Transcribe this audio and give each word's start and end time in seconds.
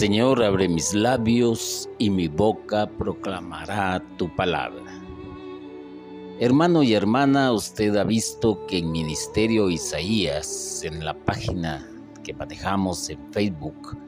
Señor, 0.00 0.42
abre 0.42 0.66
mis 0.66 0.94
labios 0.94 1.86
y 1.98 2.08
mi 2.08 2.26
boca 2.26 2.86
proclamará 2.86 4.02
tu 4.16 4.34
palabra. 4.34 4.98
Hermano 6.38 6.82
y 6.82 6.94
hermana, 6.94 7.52
usted 7.52 7.94
ha 7.96 8.04
visto 8.04 8.64
que 8.66 8.78
en 8.78 8.92
Ministerio 8.92 9.68
Isaías, 9.68 10.80
en 10.84 11.04
la 11.04 11.12
página 11.12 11.86
que 12.24 12.32
manejamos 12.32 13.10
en 13.10 13.18
Facebook 13.30 13.98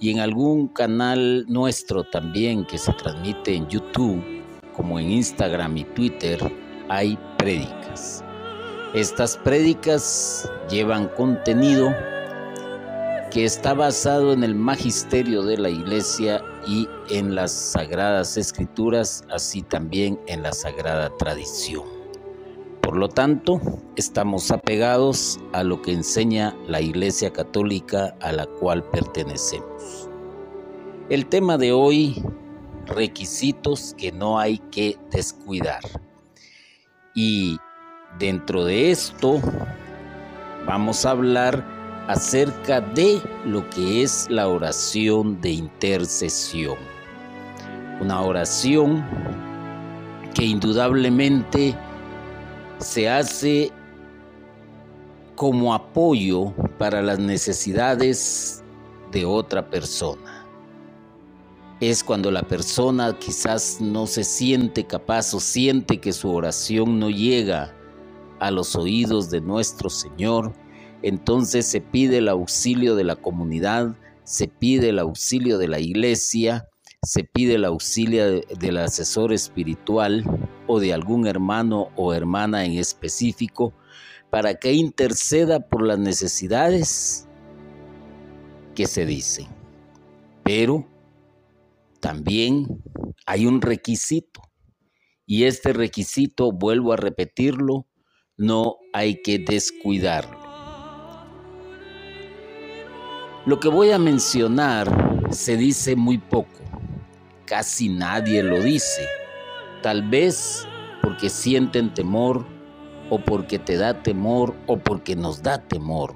y 0.00 0.08
en 0.08 0.20
algún 0.20 0.68
canal 0.68 1.44
nuestro 1.48 2.02
también 2.04 2.64
que 2.64 2.78
se 2.78 2.94
transmite 2.94 3.54
en 3.54 3.68
YouTube, 3.68 4.24
como 4.74 4.98
en 4.98 5.10
Instagram 5.10 5.76
y 5.76 5.84
Twitter, 5.84 6.40
hay 6.88 7.18
prédicas. 7.36 8.24
Estas 8.94 9.36
prédicas 9.36 10.50
llevan 10.70 11.08
contenido 11.08 11.94
que 13.32 13.46
está 13.46 13.72
basado 13.72 14.34
en 14.34 14.44
el 14.44 14.54
magisterio 14.54 15.42
de 15.42 15.56
la 15.56 15.70
iglesia 15.70 16.44
y 16.66 16.86
en 17.08 17.34
las 17.34 17.50
sagradas 17.50 18.36
escrituras, 18.36 19.24
así 19.30 19.62
también 19.62 20.20
en 20.26 20.42
la 20.42 20.52
sagrada 20.52 21.16
tradición. 21.16 21.84
Por 22.82 22.98
lo 22.98 23.08
tanto, 23.08 23.58
estamos 23.96 24.50
apegados 24.50 25.40
a 25.54 25.62
lo 25.64 25.80
que 25.80 25.92
enseña 25.92 26.54
la 26.66 26.82
Iglesia 26.82 27.32
Católica 27.32 28.14
a 28.20 28.32
la 28.32 28.44
cual 28.44 28.84
pertenecemos. 28.90 30.10
El 31.08 31.24
tema 31.24 31.56
de 31.56 31.72
hoy, 31.72 32.22
requisitos 32.84 33.94
que 33.96 34.12
no 34.12 34.38
hay 34.38 34.58
que 34.70 34.98
descuidar. 35.10 35.80
Y 37.14 37.56
dentro 38.18 38.66
de 38.66 38.90
esto, 38.90 39.40
vamos 40.66 41.06
a 41.06 41.12
hablar 41.12 41.81
acerca 42.08 42.80
de 42.80 43.20
lo 43.44 43.68
que 43.70 44.02
es 44.02 44.28
la 44.28 44.48
oración 44.48 45.40
de 45.40 45.50
intercesión. 45.50 46.76
Una 48.00 48.22
oración 48.22 49.04
que 50.34 50.44
indudablemente 50.44 51.76
se 52.78 53.08
hace 53.08 53.70
como 55.36 55.74
apoyo 55.74 56.52
para 56.78 57.02
las 57.02 57.18
necesidades 57.18 58.62
de 59.12 59.24
otra 59.24 59.68
persona. 59.68 60.46
Es 61.80 62.02
cuando 62.02 62.30
la 62.30 62.42
persona 62.42 63.16
quizás 63.18 63.80
no 63.80 64.06
se 64.06 64.24
siente 64.24 64.84
capaz 64.84 65.34
o 65.34 65.40
siente 65.40 65.98
que 65.98 66.12
su 66.12 66.30
oración 66.32 66.98
no 66.98 67.10
llega 67.10 67.74
a 68.40 68.50
los 68.50 68.74
oídos 68.76 69.30
de 69.30 69.40
nuestro 69.40 69.90
Señor 69.90 70.52
entonces 71.02 71.66
se 71.66 71.80
pide 71.80 72.18
el 72.18 72.28
auxilio 72.28 72.94
de 72.94 73.04
la 73.04 73.16
comunidad, 73.16 73.96
se 74.24 74.48
pide 74.48 74.90
el 74.90 74.98
auxilio 74.98 75.58
de 75.58 75.68
la 75.68 75.80
iglesia, 75.80 76.68
se 77.02 77.24
pide 77.24 77.54
el 77.56 77.64
auxilio 77.64 78.40
del 78.40 78.78
asesor 78.78 79.32
espiritual 79.32 80.24
o 80.68 80.78
de 80.78 80.92
algún 80.92 81.26
hermano 81.26 81.88
o 81.96 82.14
hermana 82.14 82.64
en 82.64 82.78
específico 82.78 83.74
para 84.30 84.54
que 84.54 84.72
interceda 84.72 85.60
por 85.60 85.82
las 85.82 85.98
necesidades 85.98 87.26
que 88.74 88.86
se 88.86 89.04
dicen. 89.04 89.48
Pero 90.44 90.86
también 92.00 92.82
hay 93.26 93.46
un 93.46 93.60
requisito 93.60 94.42
y 95.26 95.44
este 95.44 95.72
requisito, 95.72 96.52
vuelvo 96.52 96.92
a 96.92 96.96
repetirlo, 96.96 97.86
no 98.36 98.76
hay 98.92 99.22
que 99.22 99.38
descuidarlo. 99.38 100.41
Lo 103.44 103.58
que 103.58 103.68
voy 103.68 103.90
a 103.90 103.98
mencionar 103.98 104.88
se 105.30 105.56
dice 105.56 105.96
muy 105.96 106.18
poco, 106.18 106.60
casi 107.44 107.88
nadie 107.88 108.40
lo 108.40 108.60
dice, 108.60 109.04
tal 109.82 110.08
vez 110.08 110.64
porque 111.02 111.28
sienten 111.28 111.92
temor 111.92 112.46
o 113.10 113.18
porque 113.18 113.58
te 113.58 113.76
da 113.76 114.00
temor 114.00 114.54
o 114.68 114.78
porque 114.78 115.16
nos 115.16 115.42
da 115.42 115.58
temor, 115.58 116.14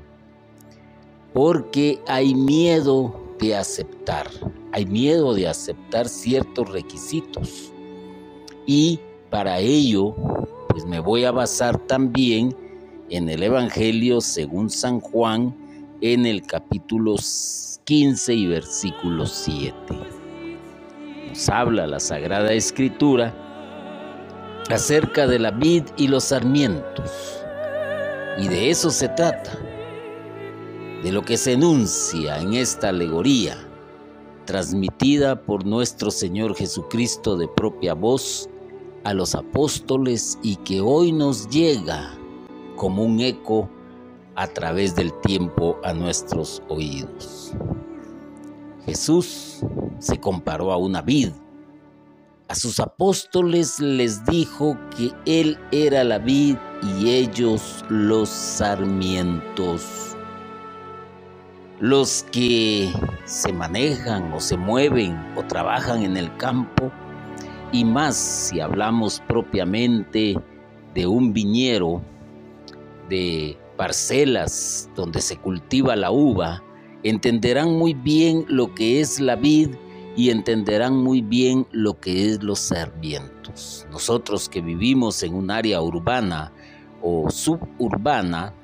porque 1.32 2.00
hay 2.06 2.32
miedo 2.32 3.20
de 3.41 3.56
aceptar, 3.56 4.31
hay 4.70 4.86
miedo 4.86 5.34
de 5.34 5.48
aceptar 5.48 6.09
ciertos 6.09 6.70
requisitos. 6.70 7.72
Y 8.66 9.00
para 9.31 9.59
ello 9.59 10.15
pues 10.69 10.86
me 10.86 11.00
voy 11.00 11.25
a 11.25 11.32
basar 11.32 11.76
también 11.88 12.56
en 13.10 13.28
el 13.28 13.42
Evangelio 13.42 14.20
según 14.20 14.70
San 14.70 15.00
Juan, 15.00 15.66
en 16.01 16.27
el 16.27 16.43
capítulo 16.43 17.17
15 17.84 18.34
y 18.34 18.47
versículo 18.47 19.27
7. 19.27 19.75
Nos 21.29 21.49
habla 21.49 21.87
la 21.87 22.01
Sagrada 22.01 22.53
Escritura 22.53 23.34
acerca 24.71 25.27
de 25.27 25.39
la 25.39 25.51
vid 25.53 25.84
y 25.97 26.09
los 26.09 26.25
sarmientos. 26.25 27.11
Y 28.39 28.49
de 28.49 28.71
eso 28.71 28.91
se 28.91 29.09
trata, 29.09 29.59
de 31.03 31.12
lo 31.12 31.23
que 31.23 31.37
se 31.37 31.53
enuncia 31.53 32.39
en 32.41 32.55
esta 32.55 32.91
alegoría, 32.91 33.57
transmitida 34.45 35.43
por 35.43 35.65
nuestro 35.65 36.11
Señor 36.11 36.55
Jesucristo 36.55 37.37
de 37.37 37.49
propia 37.49 37.95
voz 37.95 38.51
a 39.05 39.15
los 39.15 39.34
apóstoles 39.34 40.39
y 40.43 40.57
que 40.57 40.81
hoy 40.81 41.13
nos 41.13 41.49
llega 41.49 42.13
como 42.77 43.05
un 43.05 43.21
eco 43.21 43.71
a 44.36 44.47
través 44.47 44.94
del 44.94 45.12
tiempo 45.20 45.78
a 45.82 45.92
nuestros 45.92 46.62
oídos. 46.69 47.54
Jesús 48.84 49.62
se 49.98 50.20
comparó 50.20 50.72
a 50.72 50.76
una 50.76 51.02
vid. 51.02 51.30
A 52.48 52.54
sus 52.54 52.78
apóstoles 52.78 53.80
les 53.80 54.24
dijo 54.26 54.78
que 54.97 55.10
Él 55.24 55.58
era 55.72 56.04
la 56.04 56.19
vid 56.19 56.56
y 57.00 57.10
ellos 57.10 57.84
los 57.88 58.28
sarmientos. 58.28 60.16
Los 61.80 62.24
que 62.30 62.92
se 63.24 63.53
manejan 63.53 64.32
o 64.32 64.41
se 64.41 64.56
mueven 64.56 65.16
o 65.36 65.42
trabajan 65.42 66.03
en 66.04 66.16
el 66.16 66.34
campo 66.36 66.92
y 67.72 67.84
más 67.84 68.16
si 68.16 68.60
hablamos 68.60 69.20
propiamente 69.26 70.36
de 70.94 71.06
un 71.06 71.32
viñero, 71.32 72.00
de 73.08 73.58
parcelas 73.76 74.91
donde 74.94 75.20
se 75.20 75.37
cultiva 75.37 75.97
la 75.97 76.10
uva, 76.10 76.62
entenderán 77.03 77.76
muy 77.76 77.94
bien 77.94 78.44
lo 78.48 78.75
que 78.75 79.00
es 79.00 79.20
la 79.20 79.37
vid 79.37 79.76
y 80.16 80.31
entenderán 80.31 80.97
muy 80.97 81.20
bien 81.20 81.66
lo 81.72 82.00
que 82.00 82.31
es 82.31 82.42
los 82.42 82.59
sarmientos. 82.59 83.86
Nosotros 83.91 84.48
que 84.48 84.62
vivimos 84.62 85.22
en 85.22 85.34
un 85.34 85.50
área 85.50 85.81
urbana 85.82 86.53
o 87.03 87.31
suburbana, 87.31 88.54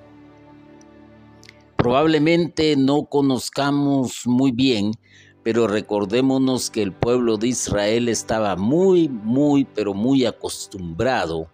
probablemente 1.77 2.75
no 2.77 3.05
conozcamos 3.05 4.27
muy 4.27 4.51
bien, 4.51 4.93
pero 5.43 5.67
recordémonos 5.67 6.71
que 6.71 6.83
el 6.83 6.93
pueblo 6.93 7.37
de 7.37 7.49
Israel 7.49 8.09
estaba 8.09 8.57
muy, 8.57 9.09
muy, 9.09 9.65
pero 9.65 9.93
muy 9.93 10.25
acostumbrado 10.25 11.49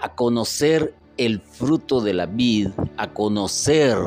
a 0.00 0.14
conocer 0.14 0.94
el 1.18 1.40
fruto 1.40 2.00
de 2.00 2.14
la 2.14 2.26
vid, 2.26 2.68
a 2.96 3.12
conocer 3.12 3.98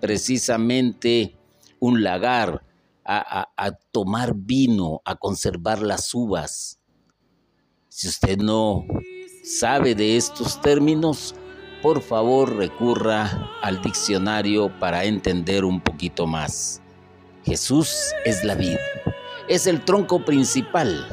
precisamente 0.00 1.36
un 1.80 2.02
lagar, 2.02 2.62
a, 3.04 3.48
a, 3.56 3.72
tomar 3.72 4.34
vino, 4.34 5.00
a 5.04 5.16
conservar 5.16 5.80
las 5.80 6.14
uvas. 6.14 6.78
Si 7.88 8.06
usted 8.06 8.36
no 8.36 8.84
sabe 9.42 9.94
de 9.94 10.18
estos 10.18 10.60
términos, 10.60 11.34
por 11.82 12.02
favor 12.02 12.54
recurra 12.56 13.48
al 13.62 13.80
diccionario 13.80 14.70
para 14.78 15.04
entender 15.04 15.64
un 15.64 15.80
poquito 15.80 16.26
más. 16.26 16.82
Jesús 17.44 18.12
es 18.26 18.44
la 18.44 18.54
vid, 18.54 18.76
es 19.48 19.66
el 19.66 19.82
tronco 19.82 20.22
principal, 20.22 21.08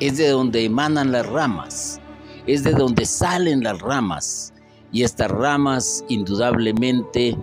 es 0.00 0.16
de 0.16 0.28
donde 0.28 0.64
emanan 0.64 1.12
las 1.12 1.26
ramas, 1.26 2.00
es 2.46 2.64
de 2.64 2.72
donde 2.72 3.04
salen 3.04 3.62
las 3.62 3.80
ramas, 3.80 4.53
y 4.94 5.02
estas 5.02 5.28
ramas 5.28 6.04
indudablemente 6.08 7.36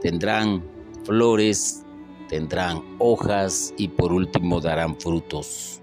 tendrán 0.00 0.64
flores, 1.04 1.84
tendrán 2.30 2.82
hojas 2.98 3.74
y 3.76 3.88
por 3.88 4.14
último 4.14 4.62
darán 4.62 4.98
frutos. 4.98 5.82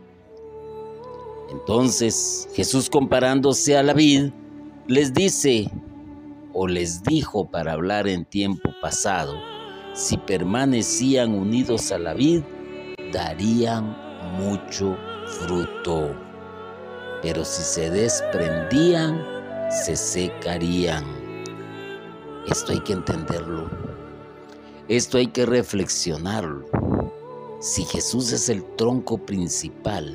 Entonces 1.51 2.49
Jesús 2.55 2.89
comparándose 2.89 3.77
a 3.77 3.83
la 3.83 3.93
vid, 3.93 4.31
les 4.87 5.13
dice 5.13 5.69
o 6.51 6.67
les 6.67 7.03
dijo 7.03 7.45
para 7.45 7.73
hablar 7.73 8.07
en 8.07 8.25
tiempo 8.25 8.71
pasado, 8.81 9.35
si 9.93 10.17
permanecían 10.17 11.35
unidos 11.35 11.91
a 11.91 11.99
la 11.99 12.15
vid, 12.15 12.41
darían 13.11 13.95
mucho 14.39 14.97
fruto. 15.27 16.09
Pero 17.21 17.45
si 17.45 17.61
se 17.61 17.91
desprendían, 17.91 19.42
se 19.69 19.95
secarían. 19.95 21.03
Esto 22.47 22.73
hay 22.73 22.79
que 22.81 22.93
entenderlo. 22.93 23.69
Esto 24.87 25.17
hay 25.17 25.27
que 25.27 25.45
reflexionarlo. 25.45 26.65
Si 27.59 27.85
Jesús 27.85 28.33
es 28.33 28.49
el 28.49 28.63
tronco 28.75 29.17
principal, 29.17 30.13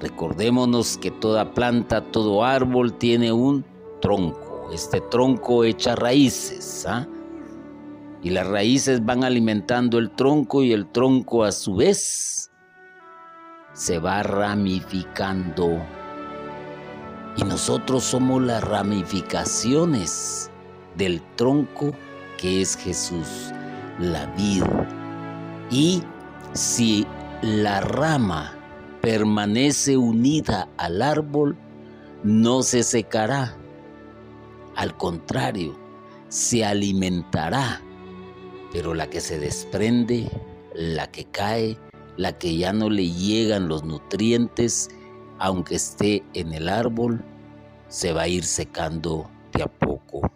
recordémonos 0.00 0.98
que 0.98 1.10
toda 1.10 1.54
planta, 1.54 2.00
todo 2.10 2.44
árbol 2.44 2.94
tiene 2.94 3.32
un 3.32 3.64
tronco. 4.00 4.68
Este 4.72 5.00
tronco 5.00 5.64
echa 5.64 5.94
raíces, 5.94 6.84
¿ah? 6.86 7.06
Y 8.22 8.30
las 8.30 8.48
raíces 8.48 9.04
van 9.04 9.22
alimentando 9.22 9.98
el 9.98 10.10
tronco 10.10 10.64
y 10.64 10.72
el 10.72 10.90
tronco 10.90 11.44
a 11.44 11.52
su 11.52 11.76
vez 11.76 12.50
se 13.72 14.00
va 14.00 14.24
ramificando. 14.24 15.80
Y 17.38 17.44
nosotros 17.44 18.02
somos 18.02 18.42
las 18.42 18.64
ramificaciones 18.64 20.50
del 20.96 21.22
tronco 21.36 21.92
que 22.36 22.60
es 22.60 22.76
Jesús, 22.76 23.52
la 24.00 24.26
vida. 24.34 24.88
Y 25.70 26.02
si 26.52 27.06
la 27.40 27.80
rama 27.80 28.56
permanece 29.00 29.96
unida 29.96 30.68
al 30.78 31.00
árbol, 31.00 31.56
no 32.24 32.64
se 32.64 32.82
secará. 32.82 33.56
Al 34.74 34.96
contrario, 34.96 35.78
se 36.28 36.64
alimentará. 36.64 37.80
Pero 38.72 38.94
la 38.94 39.08
que 39.08 39.20
se 39.20 39.38
desprende, 39.38 40.28
la 40.74 41.08
que 41.12 41.24
cae, 41.24 41.78
la 42.16 42.36
que 42.36 42.56
ya 42.56 42.72
no 42.72 42.90
le 42.90 43.08
llegan 43.08 43.68
los 43.68 43.84
nutrientes, 43.84 44.90
aunque 45.38 45.76
esté 45.76 46.22
en 46.34 46.52
el 46.52 46.68
árbol, 46.68 47.24
se 47.88 48.12
va 48.12 48.22
a 48.22 48.28
ir 48.28 48.44
secando 48.44 49.30
de 49.52 49.62
a 49.62 49.66
poco. 49.66 50.30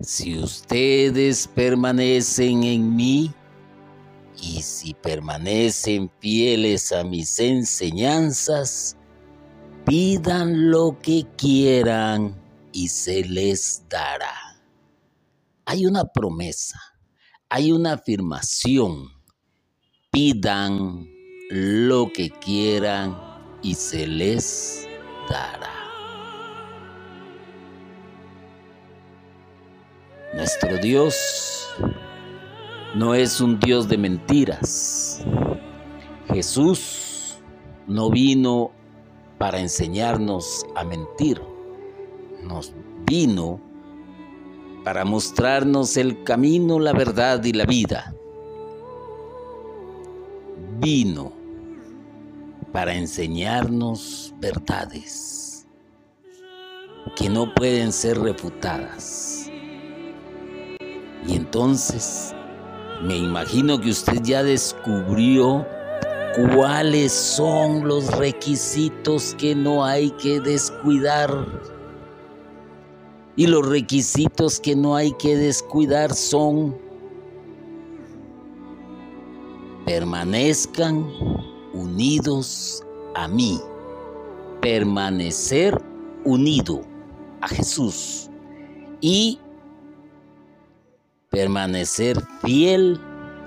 Si 0.00 0.38
ustedes 0.38 1.48
permanecen 1.48 2.64
en 2.64 2.94
mí 2.94 3.32
y 4.40 4.60
si 4.60 4.92
permanecen 4.94 6.10
fieles 6.20 6.92
a 6.92 7.04
mis 7.04 7.38
enseñanzas, 7.38 8.96
pidan 9.86 10.70
lo 10.70 10.98
que 11.00 11.26
quieran 11.36 12.34
y 12.72 12.88
se 12.88 13.24
les 13.24 13.84
dará. 13.88 14.34
Hay 15.64 15.86
una 15.86 16.04
promesa 16.04 16.78
hay 17.54 17.70
una 17.70 17.92
afirmación. 17.92 19.12
Pidan 20.10 21.06
lo 21.50 22.10
que 22.12 22.30
quieran 22.30 23.16
y 23.62 23.74
se 23.74 24.06
les 24.06 24.88
dará. 25.28 25.70
Nuestro 30.34 30.78
Dios 30.78 31.68
no 32.94 33.14
es 33.14 33.40
un 33.40 33.58
Dios 33.60 33.88
de 33.88 33.98
mentiras. 33.98 35.24
Jesús 36.28 37.36
no 37.86 38.10
vino 38.10 38.70
para 39.38 39.60
enseñarnos 39.60 40.64
a 40.74 40.84
mentir. 40.84 41.40
Nos 42.42 42.72
vino 43.06 43.60
para 44.84 45.04
mostrarnos 45.04 45.96
el 45.96 46.24
camino, 46.24 46.78
la 46.78 46.92
verdad 46.92 47.42
y 47.44 47.52
la 47.52 47.64
vida. 47.64 48.13
Vino 50.84 51.32
para 52.70 52.94
enseñarnos 52.94 54.34
verdades 54.38 55.66
que 57.16 57.30
no 57.30 57.54
pueden 57.54 57.90
ser 57.90 58.18
refutadas. 58.18 59.50
Y 61.26 61.36
entonces 61.36 62.34
me 63.02 63.16
imagino 63.16 63.80
que 63.80 63.88
usted 63.88 64.20
ya 64.22 64.42
descubrió 64.42 65.66
cuáles 66.54 67.12
son 67.12 67.88
los 67.88 68.14
requisitos 68.18 69.34
que 69.38 69.54
no 69.54 69.86
hay 69.86 70.10
que 70.10 70.38
descuidar 70.38 71.46
y 73.36 73.46
los 73.46 73.66
requisitos 73.66 74.60
que 74.60 74.76
no 74.76 74.96
hay 74.96 75.12
que 75.12 75.34
descuidar 75.34 76.14
son 76.14 76.83
permanezcan 79.84 81.06
unidos 81.72 82.84
a 83.14 83.28
mí, 83.28 83.60
permanecer 84.60 85.80
unido 86.24 86.82
a 87.42 87.48
Jesús 87.48 88.28
y 89.00 89.38
permanecer 91.30 92.20
fiel 92.42 93.00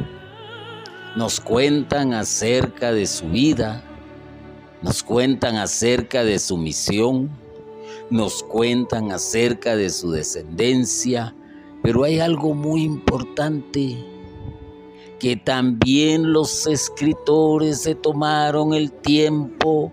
nos 1.15 1.39
cuentan 1.39 2.13
acerca 2.13 2.91
de 2.91 3.05
su 3.05 3.29
vida, 3.29 3.83
nos 4.83 5.01
cuentan 5.01 5.55
acerca 5.55 6.25
de 6.25 6.37
su 6.39 6.57
misión, 6.57 7.29
nos 8.09 8.43
cuentan 8.43 9.11
acerca 9.11 9.77
de 9.77 9.89
su 9.89 10.11
descendencia, 10.11 11.33
pero 11.81 12.03
hay 12.03 12.19
algo 12.19 12.53
muy 12.53 12.83
importante 12.83 13.97
que 15.19 15.37
también 15.37 16.33
los 16.33 16.67
escritores 16.67 17.81
se 17.81 17.95
tomaron 17.95 18.73
el 18.73 18.91
tiempo 18.91 19.89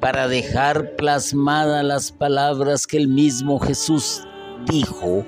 para 0.00 0.26
dejar 0.26 0.96
plasmadas 0.96 1.84
las 1.84 2.10
palabras 2.10 2.88
que 2.88 2.96
el 2.96 3.06
mismo 3.06 3.60
Jesús 3.60 4.22
dijo 4.68 5.24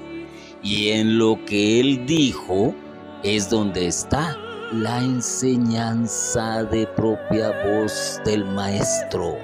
y 0.65 0.89
en 0.89 1.17
lo 1.17 1.45
que 1.45 1.79
él 1.79 2.07
dijo 2.07 2.75
es 3.23 3.49
donde 3.49 3.87
está 3.87 4.37
la 4.73 5.03
enseñanza 5.03 6.65
de 6.65 6.87
propia 6.87 7.51
voz 7.65 8.21
del 8.25 8.45
Maestro. 8.45 9.37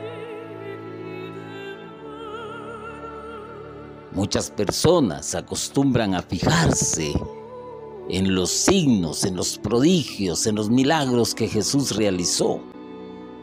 Muchas 4.13 4.51
personas 4.51 5.35
acostumbran 5.35 6.15
a 6.15 6.23
fijarse 6.23 7.13
en 8.09 8.35
los 8.35 8.51
signos, 8.51 9.25
en 9.25 9.37
los 9.37 9.59
prodigios, 9.59 10.47
en 10.47 10.57
los 10.57 10.71
milagros 10.71 11.35
que 11.35 11.47
Jesús 11.47 11.95
realizó. 11.95 12.61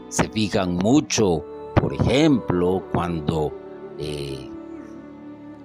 Se 0.09 0.27
fijan 0.29 0.75
mucho 0.75 1.45
por 1.75 1.93
ejemplo, 1.93 2.83
cuando 2.91 3.51
eh, 3.99 4.49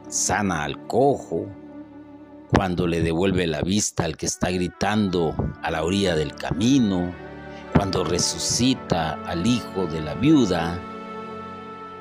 sana 0.09 0.65
al 0.65 0.87
cojo, 0.87 1.47
cuando 2.55 2.87
le 2.87 3.01
devuelve 3.01 3.47
la 3.47 3.63
vista 3.63 4.05
al 4.05 4.17
que 4.17 4.27
está 4.27 4.51
gritando 4.51 5.35
a 5.63 5.71
la 5.71 5.85
orilla 5.85 6.17
del 6.17 6.35
camino, 6.35 7.13
cuando 7.75 8.05
resucita 8.05 9.15
al 9.25 9.47
hijo 9.47 9.87
de 9.87 10.01
la 10.01 10.15
viuda. 10.15 10.79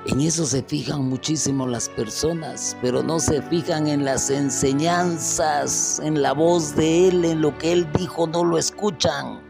En 0.05 0.21
eso 0.21 0.45
se 0.45 0.63
fijan 0.63 1.03
muchísimo 1.07 1.67
las 1.67 1.89
personas, 1.89 2.75
pero 2.81 3.03
no 3.03 3.19
se 3.19 3.41
fijan 3.43 3.87
en 3.87 4.05
las 4.05 4.29
enseñanzas, 4.29 6.01
en 6.03 6.21
la 6.21 6.33
voz 6.33 6.75
de 6.75 7.09
Él, 7.09 7.25
en 7.25 7.41
lo 7.41 7.57
que 7.57 7.71
Él 7.71 7.87
dijo, 7.93 8.25
no 8.25 8.43
lo 8.43 8.57
escuchan. 8.57 9.41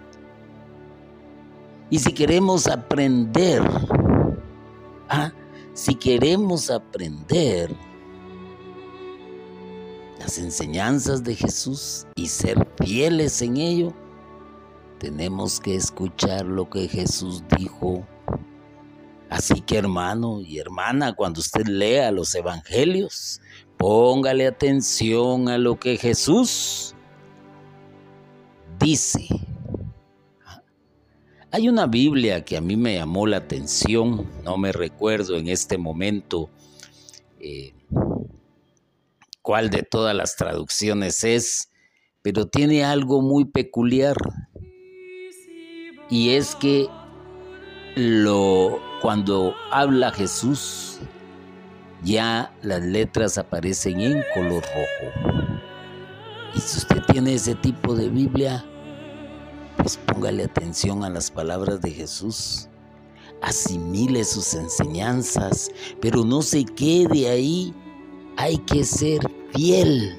Y 1.90 2.00
si 2.00 2.14
queremos 2.14 2.68
aprender, 2.68 3.64
¿ah? 5.08 5.32
si 5.74 5.96
queremos 5.96 6.70
aprender 6.70 7.74
las 10.20 10.38
enseñanzas 10.38 11.24
de 11.24 11.36
Jesús 11.36 12.06
y 12.16 12.28
ser 12.28 12.68
fieles 12.78 13.42
en 13.42 13.58
ello, 13.58 13.94
tenemos 15.00 15.60
que 15.60 15.76
escuchar 15.76 16.46
lo 16.46 16.70
que 16.70 16.88
Jesús 16.88 17.42
dijo. 17.58 18.06
Así 19.30 19.62
que 19.62 19.78
hermano 19.78 20.42
y 20.42 20.60
hermana, 20.60 21.14
cuando 21.14 21.40
usted 21.40 21.66
lea 21.68 22.12
los 22.12 22.36
evangelios, 22.36 23.42
póngale 23.78 24.46
atención 24.46 25.48
a 25.48 25.58
lo 25.58 25.80
que 25.80 25.98
Jesús 25.98 26.96
dice. 28.78 29.28
Hay 31.52 31.70
una 31.70 31.88
Biblia 31.88 32.44
que 32.44 32.58
a 32.58 32.62
mí 32.62 32.76
me 32.76 32.96
llamó 32.96 33.26
la 33.26 33.38
atención, 33.38 34.30
no 34.44 34.58
me 34.58 34.72
recuerdo 34.72 35.38
en 35.38 35.48
este 35.48 35.78
momento 35.78 36.50
eh, 37.40 37.74
cuál 39.50 39.72
de 39.72 39.82
todas 39.82 40.16
las 40.16 40.36
traducciones 40.36 41.24
es, 41.24 41.72
pero 42.22 42.46
tiene 42.46 42.84
algo 42.86 43.24
muy 43.24 43.46
peculiar 43.46 44.16
y 46.08 46.36
es 46.36 46.54
que 46.54 46.88
lo, 47.96 48.80
cuando 49.02 49.56
habla 49.72 50.12
Jesús, 50.12 51.00
ya 52.04 52.56
las 52.62 52.84
letras 52.84 53.40
aparecen 53.40 54.00
en 54.02 54.24
color 54.36 54.64
rojo. 54.64 55.42
Y 56.54 56.60
si 56.60 56.78
usted 56.78 57.02
tiene 57.12 57.34
ese 57.34 57.56
tipo 57.56 57.96
de 57.96 58.08
Biblia, 58.08 58.64
pues 59.78 59.98
póngale 59.98 60.44
atención 60.44 61.04
a 61.04 61.10
las 61.10 61.32
palabras 61.32 61.82
de 61.82 61.90
Jesús. 61.90 62.70
Asimile 63.42 64.26
sus 64.26 64.54
enseñanzas, 64.54 65.72
pero 66.00 66.24
no 66.24 66.44
se 66.44 66.66
quede 66.66 67.30
ahí. 67.30 67.74
Hay 68.42 68.58
que 68.60 68.86
ser 68.86 69.20
fiel 69.54 70.18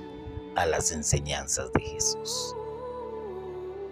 a 0.54 0.66
las 0.66 0.92
enseñanzas 0.92 1.72
de 1.72 1.80
Jesús. 1.80 2.54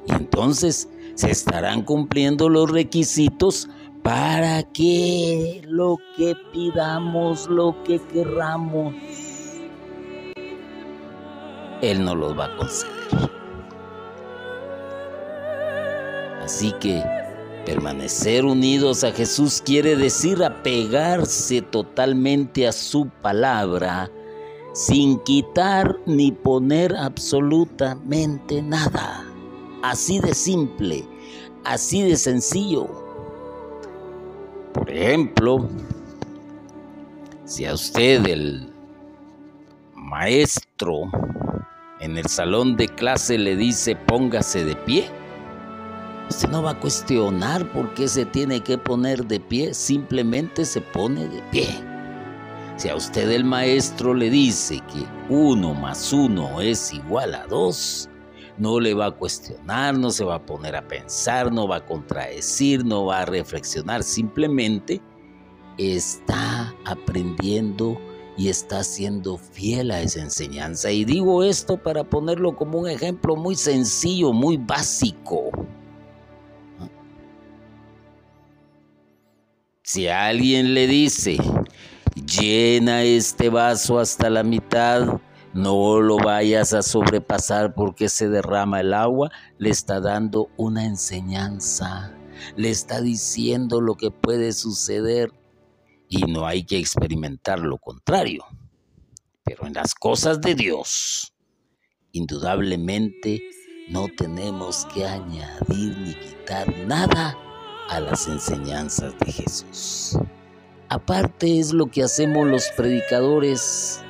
Y 0.07 0.13
entonces 0.13 0.87
se 1.15 1.31
estarán 1.31 1.81
cumpliendo 1.81 2.51
los 2.51 2.71
requisitos 2.71 3.71
para 4.03 4.63
que 4.65 5.63
lo 5.65 5.97
que 6.19 6.35
pidamos, 6.53 7.49
lo 7.49 7.83
que 7.85 7.99
querramos, 8.13 8.95
Él 11.81 12.05
nos 12.05 12.17
los 12.17 12.39
va 12.39 12.45
a 12.45 12.57
conceder. 12.59 13.31
Así 16.43 16.73
que 16.73 17.03
permanecer 17.65 18.45
unidos 18.45 19.05
a 19.05 19.13
Jesús 19.13 19.63
quiere 19.65 19.97
decir 19.97 20.45
apegarse 20.45 21.63
totalmente 21.63 22.69
a 22.69 22.73
su 22.73 23.09
palabra 23.23 24.11
sin 24.79 25.19
quitar 25.25 25.99
ni 26.07 26.31
poner 26.31 26.95
absolutamente 26.95 28.63
nada. 28.63 29.25
Así 29.83 30.21
de 30.21 30.33
simple, 30.35 31.05
así 31.65 32.03
de 32.03 32.15
sencillo. 32.15 32.87
Por 34.73 34.89
ejemplo, 34.89 35.69
si 37.45 37.65
a 37.65 37.75
usted 37.75 38.25
el 38.29 38.73
maestro 39.97 41.11
en 41.99 42.17
el 42.17 42.27
salón 42.27 42.77
de 42.77 42.87
clase 42.87 43.37
le 43.37 43.57
dice 43.57 43.97
póngase 43.97 44.65
de 44.65 44.77
pie, 44.77 45.11
usted 46.31 46.51
no 46.51 46.63
va 46.63 46.71
a 46.71 46.81
cuestionar 46.81 47.69
por 47.73 47.95
qué 47.95 48.07
se 48.07 48.27
tiene 48.27 48.61
que 48.61 48.79
poner 48.79 49.27
de 49.27 49.41
pie, 49.41 49.75
simplemente 49.75 50.65
se 50.65 50.81
pone 50.81 51.27
de 51.27 51.43
pie. 51.51 51.88
Si 52.79 52.89
a 52.89 52.95
usted 52.95 53.29
el 53.33 53.43
maestro 53.43 54.15
le 54.15 54.31
dice 54.31 54.81
que 54.93 55.05
uno 55.29 55.75
más 55.75 56.13
uno 56.13 56.61
es 56.61 56.93
igual 56.93 57.35
a 57.35 57.45
dos, 57.49 58.09
no 58.57 58.79
le 58.79 58.95
va 58.95 59.07
a 59.07 59.11
cuestionar, 59.11 59.99
no 59.99 60.11
se 60.11 60.23
va 60.23 60.37
a 60.37 60.47
poner 60.47 60.77
a 60.77 60.87
pensar, 60.87 61.51
no 61.51 61.67
va 61.67 61.79
a 61.79 61.85
contradecir, 61.85 62.85
no 62.85 63.07
va 63.07 63.23
a 63.23 63.25
reflexionar, 63.25 64.05
simplemente 64.05 65.01
está 65.77 66.73
aprendiendo 66.85 68.01
y 68.37 68.49
está 68.49 68.85
siendo 68.85 69.39
fiel 69.39 69.91
a 69.91 70.01
esa 70.01 70.21
enseñanza. 70.21 70.93
Y 70.93 71.05
digo 71.05 71.43
esto 71.43 71.83
para 71.83 72.05
ponerlo 72.05 72.55
como 72.55 72.79
un 72.79 72.89
ejemplo 72.89 73.35
muy 73.35 73.57
sencillo, 73.57 74.33
muy 74.33 74.57
básico. 74.57 75.51
Si 79.83 80.07
alguien 80.07 80.75
le 80.75 80.87
dice, 80.87 81.39
llena 82.27 83.03
este 83.03 83.49
vaso 83.49 83.99
hasta 83.99 84.31
la 84.31 84.43
mitad, 84.43 85.21
no 85.55 86.01
lo 86.01 86.19
vayas 86.19 86.73
a 86.73 86.83
sobrepasar 86.83 87.75
porque 87.75 88.09
se 88.09 88.29
derrama 88.29 88.81
el 88.81 88.95
agua. 88.95 89.31
Le 89.59 89.71
está 89.71 90.01
dando 90.01 90.51
una 90.57 90.85
enseñanza. 90.85 92.15
Le 92.57 92.71
está 92.71 93.01
diciendo 93.01 93.81
lo 93.81 93.97
que 93.97 94.11
puede 94.11 94.53
suceder 94.53 95.33
y 96.09 96.23
no 96.31 96.47
hay 96.47 96.65
que 96.65 96.79
experimentar 96.79 97.61
lo 97.61 97.79
contrario. 97.79 98.45
Pero 99.43 99.67
en 99.67 99.75
las 99.75 99.95
cosas 99.95 100.41
de 100.41 100.55
Dios, 100.55 101.35
indudablemente 102.13 103.43
no 103.89 104.07
tenemos 104.17 104.87
que 104.95 105.07
añadir 105.07 105.97
ni 105.99 106.15
quitar 106.15 106.73
nada 106.87 107.37
a 107.89 108.01
las 108.01 108.29
enseñanzas 108.29 109.19
de 109.19 109.33
Jesús. 109.33 110.19
Aparte 110.91 111.59
es 111.59 111.73
lo 111.73 111.87
que 111.87 112.03
hacemos 112.03 112.47
los 112.47 112.69
predicadores 112.77 114.03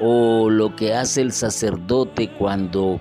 o 0.00 0.48
lo 0.48 0.76
que 0.76 0.94
hace 0.94 1.22
el 1.22 1.32
sacerdote 1.32 2.30
cuando 2.38 3.00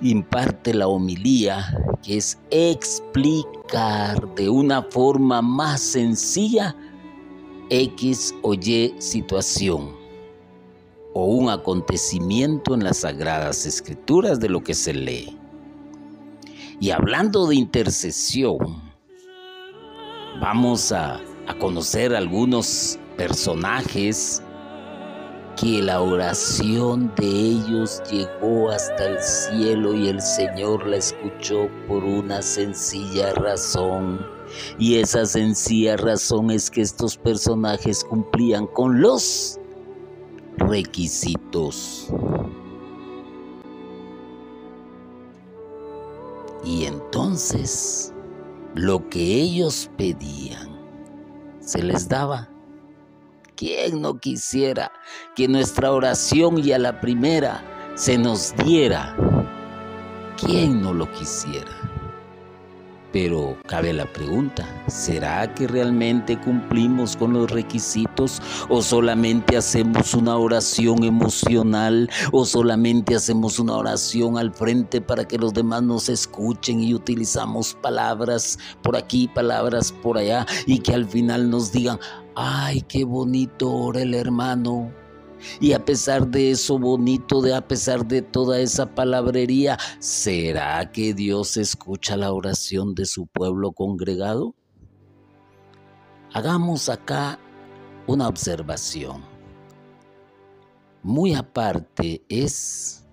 imparte 0.00 0.74
la 0.74 0.88
homilía, 0.88 1.78
que 2.02 2.16
es 2.16 2.38
explicar 2.50 4.34
de 4.34 4.48
una 4.48 4.82
forma 4.82 5.42
más 5.42 5.80
sencilla 5.80 6.74
X 7.70 8.34
o 8.42 8.54
Y 8.54 8.94
situación 8.98 9.96
o 11.14 11.24
un 11.24 11.48
acontecimiento 11.48 12.74
en 12.74 12.84
las 12.84 12.98
sagradas 12.98 13.64
escrituras 13.64 14.38
de 14.38 14.48
lo 14.48 14.62
que 14.62 14.74
se 14.74 14.92
lee. 14.92 15.38
Y 16.78 16.90
hablando 16.90 17.46
de 17.46 17.54
intercesión, 17.54 18.58
vamos 20.40 20.92
a, 20.92 21.18
a 21.46 21.54
conocer 21.58 22.14
algunos 22.14 22.98
personajes 23.16 24.42
que 25.56 25.80
la 25.80 26.02
oración 26.02 27.10
de 27.16 27.26
ellos 27.26 28.02
llegó 28.10 28.70
hasta 28.70 29.06
el 29.06 29.18
cielo 29.20 29.94
y 29.94 30.08
el 30.08 30.20
Señor 30.20 30.86
la 30.86 30.96
escuchó 30.98 31.68
por 31.88 32.04
una 32.04 32.42
sencilla 32.42 33.32
razón. 33.32 34.24
Y 34.78 34.96
esa 34.96 35.24
sencilla 35.24 35.96
razón 35.96 36.50
es 36.50 36.70
que 36.70 36.82
estos 36.82 37.16
personajes 37.16 38.04
cumplían 38.04 38.66
con 38.66 39.00
los 39.00 39.58
requisitos. 40.58 42.08
Y 46.64 46.84
entonces 46.84 48.12
lo 48.74 49.08
que 49.08 49.40
ellos 49.40 49.88
pedían 49.96 50.65
se 51.66 51.82
les 51.82 52.08
daba. 52.08 52.48
¿Quién 53.56 54.00
no 54.00 54.18
quisiera 54.18 54.92
que 55.34 55.48
nuestra 55.48 55.92
oración 55.92 56.58
y 56.58 56.72
a 56.72 56.78
la 56.78 57.00
primera 57.00 57.62
se 57.94 58.16
nos 58.16 58.54
diera? 58.56 59.16
¿Quién 60.38 60.80
no 60.82 60.94
lo 60.94 61.10
quisiera? 61.12 61.95
Pero 63.18 63.56
cabe 63.66 63.94
la 63.94 64.04
pregunta, 64.12 64.68
¿será 64.88 65.54
que 65.54 65.66
realmente 65.66 66.38
cumplimos 66.38 67.16
con 67.16 67.32
los 67.32 67.50
requisitos 67.50 68.42
o 68.68 68.82
solamente 68.82 69.56
hacemos 69.56 70.12
una 70.12 70.36
oración 70.36 71.02
emocional 71.02 72.10
o 72.30 72.44
solamente 72.44 73.14
hacemos 73.14 73.58
una 73.58 73.74
oración 73.74 74.36
al 74.36 74.52
frente 74.52 75.00
para 75.00 75.26
que 75.26 75.38
los 75.38 75.54
demás 75.54 75.82
nos 75.82 76.10
escuchen 76.10 76.80
y 76.80 76.92
utilizamos 76.92 77.72
palabras 77.72 78.58
por 78.82 78.98
aquí, 78.98 79.28
palabras 79.28 79.92
por 79.92 80.18
allá 80.18 80.44
y 80.66 80.80
que 80.80 80.92
al 80.92 81.06
final 81.06 81.48
nos 81.48 81.72
digan, 81.72 81.98
ay, 82.34 82.82
qué 82.82 83.04
bonito 83.04 83.72
ora 83.72 84.02
el 84.02 84.12
hermano? 84.12 84.92
Y 85.60 85.72
a 85.72 85.84
pesar 85.84 86.28
de 86.28 86.50
eso 86.50 86.78
bonito, 86.78 87.42
de 87.42 87.54
a 87.54 87.66
pesar 87.66 88.06
de 88.06 88.22
toda 88.22 88.60
esa 88.60 88.94
palabrería, 88.94 89.78
¿será 89.98 90.90
que 90.92 91.14
Dios 91.14 91.56
escucha 91.56 92.16
la 92.16 92.32
oración 92.32 92.94
de 92.94 93.06
su 93.06 93.26
pueblo 93.26 93.72
congregado? 93.72 94.54
Hagamos 96.32 96.88
acá 96.88 97.38
una 98.06 98.28
observación. 98.28 99.24
Muy 101.02 101.34
aparte 101.34 102.24
es 102.28 103.06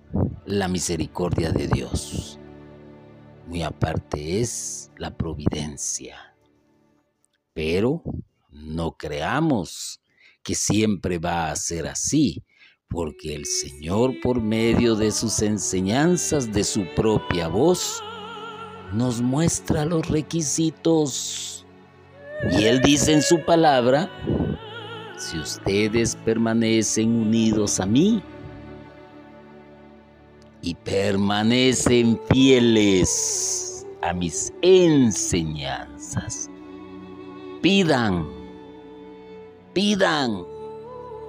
la 0.46 0.68
misericordia 0.68 1.52
de 1.52 1.68
Dios. 1.68 2.40
muy 3.48 3.62
aparte 3.62 4.42
es 4.42 4.92
la 4.98 5.16
providencia. 5.16 6.36
Pero 7.54 8.04
no 8.50 8.98
creamos 8.98 10.03
que 10.44 10.56
siempre 10.56 11.18
va 11.18 11.50
a 11.52 11.56
ser 11.56 11.88
así, 11.88 12.44
porque 12.88 13.34
el 13.34 13.46
Señor 13.46 14.20
por 14.22 14.42
medio 14.42 14.96
de 14.96 15.12
sus 15.12 15.42
enseñanzas, 15.42 16.52
de 16.52 16.64
su 16.64 16.86
propia 16.96 17.48
voz, 17.48 18.04
nos 18.94 19.22
muestra 19.22 19.86
los 19.86 20.08
requisitos. 20.08 21.66
Y 22.52 22.66
Él 22.66 22.82
dice 22.82 23.14
en 23.14 23.22
su 23.22 23.44
palabra, 23.44 24.12
si 25.18 25.40
ustedes 25.40 26.16
permanecen 26.18 27.10
unidos 27.10 27.80
a 27.80 27.86
mí 27.86 28.22
y 30.62 30.76
permanecen 30.76 32.20
fieles 32.30 33.88
a 34.02 34.14
mis 34.14 34.52
enseñanzas, 34.62 36.50
pidan, 37.62 38.43
pidan, 39.74 40.46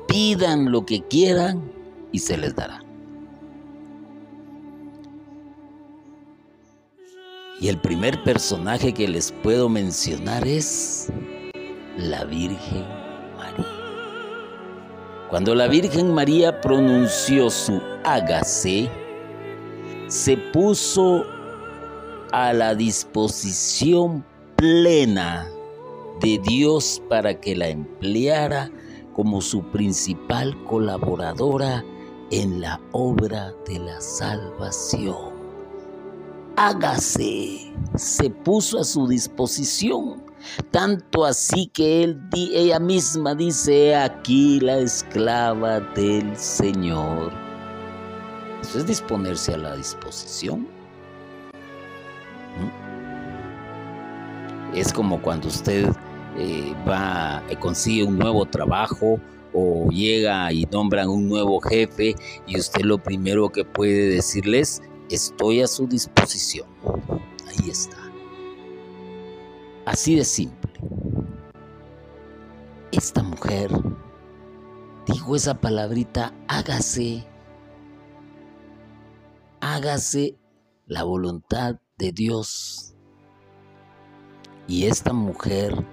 pidan 0.07 0.71
lo 0.71 0.85
que 0.87 1.03
quieran 1.03 1.73
y 2.13 2.19
se 2.19 2.37
les 2.37 2.55
dará. 2.55 2.81
Y 7.61 7.69
el 7.69 7.79
primer 7.79 8.23
personaje 8.25 8.93
que 8.93 9.09
les 9.09 9.33
puedo 9.33 9.69
mencionar 9.69 10.47
es 10.47 11.09
la 11.97 12.25
Virgen 12.25 12.85
María. 13.37 13.67
Cuando 15.31 15.55
la 15.55 15.67
Virgen 15.69 16.13
María 16.13 16.61
pronunció 16.61 17.49
su 17.49 17.81
hágase, 18.05 18.91
se 20.09 20.37
puso 20.37 21.25
a 22.33 22.53
la 22.53 22.75
disposición 22.75 24.25
plena 24.57 25.49
de 26.25 26.38
Dios 26.38 27.02
para 27.11 27.38
que 27.38 27.54
la 27.54 27.69
empleara 27.69 28.71
como 29.14 29.43
su 29.43 29.62
principal 29.71 30.57
colaboradora 30.64 31.85
en 32.31 32.62
la 32.62 32.81
obra 32.93 33.52
de 33.66 33.78
la 33.78 34.00
salvación. 34.00 35.35
Hágase, 36.57 37.75
se 37.97 38.31
puso 38.31 38.81
a 38.81 38.85
su 38.85 39.07
disposición, 39.07 40.25
tanto 40.71 41.26
así 41.26 41.66
que 41.66 42.04
él, 42.04 42.19
ella 42.33 42.81
misma 42.81 43.35
dice, 43.35 43.95
aquí 43.95 44.61
la 44.61 44.78
esclava 44.78 45.81
del 45.81 46.35
Señor. 46.38 47.33
Eso 48.62 48.78
es 48.78 48.87
disponerse 48.87 49.52
a 49.52 49.59
la 49.59 49.76
disposición. 49.76 50.66
¿Mm? 52.57 52.85
Es 54.75 54.90
como 54.90 55.21
cuando 55.21 55.49
usted 55.49 55.95
eh, 56.37 56.75
va, 56.88 57.43
eh, 57.49 57.57
consigue 57.57 58.05
un 58.05 58.19
nuevo 58.19 58.45
trabajo 58.47 59.21
o 59.53 59.88
llega 59.91 60.53
y 60.53 60.67
nombran 60.67 61.09
un 61.09 61.29
nuevo 61.29 61.61
jefe 61.61 62.17
y 62.47 62.59
usted 62.59 62.83
lo 62.83 62.99
primero 62.99 63.50
que 63.50 63.64
puede 63.64 64.09
decirles, 64.09 64.83
estoy 65.11 65.62
a 65.62 65.67
su 65.67 65.87
disposición. 65.87 66.67
Ahí 67.47 67.70
está. 67.70 67.99
Así 69.87 70.16
de 70.16 70.25
simple. 70.25 70.73
Esta 72.90 73.23
mujer 73.23 73.70
dijo 75.07 75.37
esa 75.37 75.55
palabrita, 75.61 76.33
hágase, 76.49 77.27
hágase 79.61 80.37
la 80.87 81.05
voluntad 81.05 81.77
de 81.99 82.12
Dios. 82.12 82.94
Y 84.66 84.87
esta 84.87 85.12
mujer 85.12 85.85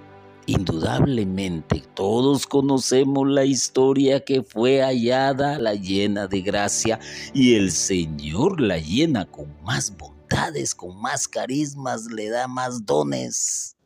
Indudablemente 0.48 1.84
todos 1.94 2.48
conocemos 2.48 3.28
la 3.28 3.46
historia 3.46 4.26
que 4.26 4.42
fue 4.42 4.82
hallada 4.82 5.60
la 5.60 5.76
llena 5.76 6.28
de 6.28 6.42
gracia 6.42 7.00
y 7.34 7.56
el 7.56 7.72
Señor 7.72 8.60
la 8.60 8.80
llena 8.80 9.26
con 9.26 9.56
más 9.64 9.96
bondades, 9.96 10.74
con 10.74 11.00
más 11.00 11.28
carismas, 11.28 12.06
le 12.06 12.30
da 12.30 12.48
más 12.48 12.86
dones, 12.86 13.78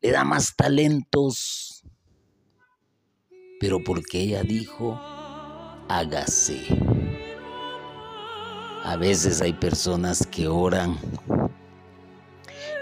le 0.00 0.12
da 0.12 0.24
más 0.24 0.54
talentos. 0.54 1.82
Pero 3.58 3.82
porque 3.82 4.20
ella 4.20 4.42
dijo, 4.44 5.00
hágase. 5.88 6.60
A 8.84 8.96
veces 8.96 9.40
hay 9.40 9.52
personas 9.52 10.24
que 10.26 10.46
oran 10.46 10.96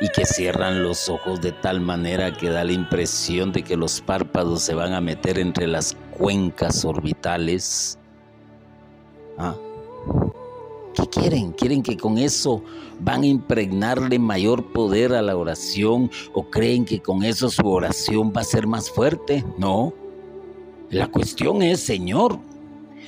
y 0.01 0.09
que 0.09 0.27
cierran 0.27 0.83
los 0.83 1.09
ojos 1.09 1.41
de 1.41 1.53
tal 1.53 1.81
manera 1.81 2.37
que 2.37 2.51
da 2.51 2.65
la 2.65 2.73
impresión 2.73 3.53
de 3.53 3.63
que 3.63 3.77
los 3.77 4.01
párpados 4.01 4.63
se 4.63 4.75
van 4.75 4.93
a 4.93 5.01
meter 5.01 5.39
entre 5.39 5.67
las 5.67 5.97
cuencas 6.11 6.85
orbitales. 6.85 7.99
¿Ah? 9.39 9.55
¿Qué 10.95 11.07
quieren? 11.09 11.53
¿Quieren 11.53 11.83
que 11.83 11.97
con 11.97 12.19
eso 12.19 12.63
van 13.01 13.23
a 13.23 13.27
impregnarle 13.27 14.19
mayor 14.19 14.73
poder 14.73 15.13
a 15.13 15.23
la 15.23 15.37
oración 15.37 16.11
o 16.33 16.45
creen 16.51 16.85
que 16.85 17.01
con 17.01 17.25
eso 17.25 17.51
su 17.51 17.67
oración 17.67 18.33
va 18.37 18.43
a 18.43 18.45
ser 18.45 18.67
más 18.67 18.91
fuerte? 18.91 19.45
No. 19.59 19.93
La 20.91 21.09
cuestión 21.09 21.63
es, 21.63 21.81
Señor, 21.81 22.39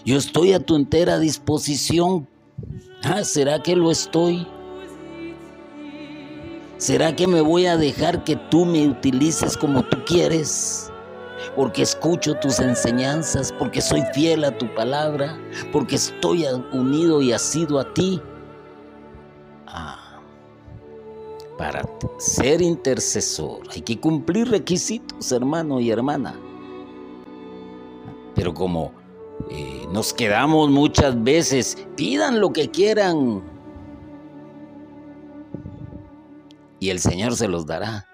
yo 0.04 0.16
estoy 0.16 0.52
a 0.52 0.60
tu 0.60 0.74
entera 0.74 1.18
disposición. 1.18 2.26
Ah, 3.04 3.22
¿será 3.22 3.62
que 3.62 3.76
lo 3.76 3.90
estoy? 3.90 4.46
¿Será 6.78 7.16
que 7.16 7.26
me 7.26 7.40
voy 7.40 7.66
a 7.66 7.78
dejar 7.78 8.22
que 8.24 8.36
tú 8.36 8.66
me 8.66 8.86
utilices 8.86 9.56
como 9.56 9.82
tú 9.82 9.96
quieres? 10.04 10.92
Porque 11.54 11.82
escucho 11.82 12.34
tus 12.34 12.60
enseñanzas, 12.60 13.50
porque 13.58 13.80
soy 13.80 14.02
fiel 14.12 14.44
a 14.44 14.56
tu 14.56 14.72
palabra, 14.74 15.38
porque 15.72 15.96
estoy 15.96 16.44
unido 16.72 17.22
y 17.22 17.32
asido 17.32 17.80
a 17.80 17.94
ti. 17.94 18.20
Ah, 19.66 20.20
para 21.56 21.82
ser 22.18 22.60
intercesor 22.60 23.60
hay 23.74 23.80
que 23.80 23.98
cumplir 23.98 24.50
requisitos, 24.50 25.32
hermano 25.32 25.80
y 25.80 25.90
hermana. 25.90 26.38
Pero 28.34 28.52
como 28.52 28.92
eh, 29.48 29.86
nos 29.92 30.12
quedamos 30.12 30.68
muchas 30.68 31.22
veces, 31.22 31.78
pidan 31.96 32.38
lo 32.38 32.52
que 32.52 32.70
quieran, 32.70 33.42
y 36.80 36.90
el 36.90 37.00
Señor 37.00 37.36
se 37.36 37.48
los 37.48 37.66
dará. 37.66 38.06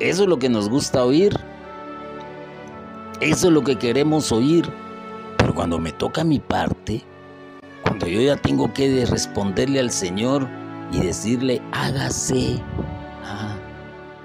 Eso 0.00 0.22
es 0.24 0.28
lo 0.28 0.38
que 0.38 0.48
nos 0.48 0.68
gusta 0.68 1.04
oír. 1.04 1.38
Eso 3.20 3.46
es 3.48 3.52
lo 3.52 3.62
que 3.62 3.78
queremos 3.78 4.32
oír. 4.32 4.68
Pero 5.38 5.54
cuando 5.54 5.78
me 5.78 5.92
toca 5.92 6.24
mi 6.24 6.38
parte, 6.38 7.04
cuando 7.82 8.06
yo 8.06 8.20
ya 8.20 8.36
tengo 8.36 8.72
que 8.72 9.06
responderle 9.06 9.80
al 9.80 9.90
Señor 9.90 10.48
y 10.92 11.00
decirle, 11.00 11.62
hágase, 11.72 12.60
ah, 13.24 13.56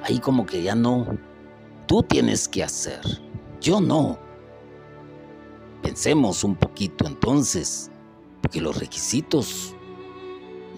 ahí 0.04 0.19
como 0.19 0.45
que 0.45 0.63
ya 0.63 0.76
no. 0.76 1.06
Tú 1.88 2.04
tienes 2.04 2.47
que 2.47 2.63
hacer, 2.63 3.02
yo 3.62 3.80
no. 3.80 4.17
Pensemos 5.82 6.43
un 6.43 6.56
poquito 6.56 7.08
entonces, 7.08 7.91
porque 8.41 8.62
los 8.62 8.78
requisitos 8.78 9.76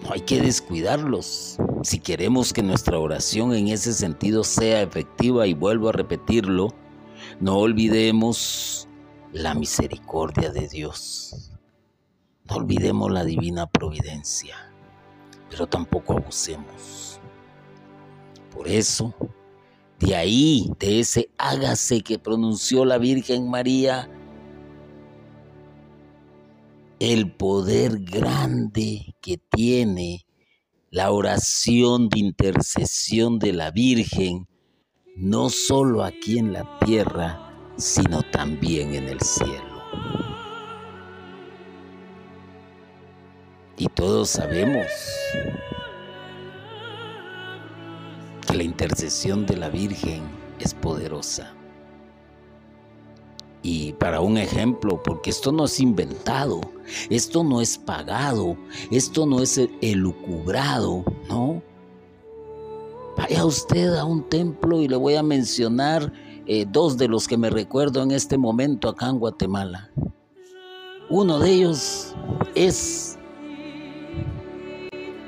no 0.02 0.12
hay 0.12 0.20
que 0.20 0.40
descuidarlos. 0.40 1.58
Si 1.82 1.98
queremos 1.98 2.52
que 2.52 2.62
nuestra 2.62 2.98
oración 2.98 3.54
en 3.54 3.68
ese 3.68 3.92
sentido 3.92 4.44
sea 4.44 4.82
efectiva, 4.82 5.46
y 5.46 5.54
vuelvo 5.54 5.88
a 5.88 5.92
repetirlo, 5.92 6.74
no 7.40 7.58
olvidemos 7.58 8.88
la 9.32 9.54
misericordia 9.54 10.50
de 10.50 10.68
Dios. 10.68 11.52
No 12.48 12.56
olvidemos 12.56 13.10
la 13.10 13.24
divina 13.24 13.66
providencia, 13.66 14.56
pero 15.48 15.66
tampoco 15.66 16.14
abusemos. 16.14 17.20
Por 18.52 18.66
eso, 18.66 19.14
de 20.00 20.16
ahí, 20.16 20.72
de 20.78 21.00
ese 21.00 21.30
hágase 21.38 22.02
que 22.02 22.18
pronunció 22.18 22.84
la 22.84 22.98
Virgen 22.98 23.48
María, 23.48 24.10
el 27.00 27.32
poder 27.32 28.00
grande 28.00 29.16
que 29.22 29.38
tiene 29.38 30.26
la 30.90 31.10
oración 31.12 32.10
de 32.10 32.18
intercesión 32.18 33.38
de 33.38 33.54
la 33.54 33.70
Virgen, 33.70 34.46
no 35.16 35.48
solo 35.48 36.04
aquí 36.04 36.38
en 36.38 36.52
la 36.52 36.78
tierra, 36.80 37.72
sino 37.78 38.22
también 38.22 38.94
en 38.94 39.08
el 39.08 39.20
cielo. 39.20 39.82
Y 43.78 43.86
todos 43.86 44.28
sabemos 44.28 44.86
que 48.46 48.54
la 48.54 48.62
intercesión 48.62 49.46
de 49.46 49.56
la 49.56 49.70
Virgen 49.70 50.22
es 50.58 50.74
poderosa. 50.74 51.54
Y 53.62 53.92
para 53.92 54.20
un 54.20 54.38
ejemplo, 54.38 55.02
porque 55.02 55.30
esto 55.30 55.52
no 55.52 55.66
es 55.66 55.80
inventado, 55.80 56.60
esto 57.10 57.44
no 57.44 57.60
es 57.60 57.76
pagado, 57.76 58.56
esto 58.90 59.26
no 59.26 59.42
es 59.42 59.60
elucubrado, 59.82 61.04
¿no? 61.28 61.62
Vaya 63.18 63.44
usted 63.44 63.94
a 63.96 64.04
un 64.04 64.22
templo 64.28 64.80
y 64.80 64.88
le 64.88 64.96
voy 64.96 65.14
a 65.14 65.22
mencionar 65.22 66.10
eh, 66.46 66.64
dos 66.66 66.96
de 66.96 67.08
los 67.08 67.28
que 67.28 67.36
me 67.36 67.50
recuerdo 67.50 68.02
en 68.02 68.12
este 68.12 68.38
momento 68.38 68.88
acá 68.88 69.08
en 69.08 69.18
Guatemala. 69.18 69.90
Uno 71.10 71.38
de 71.38 71.50
ellos 71.50 72.14
es 72.54 73.18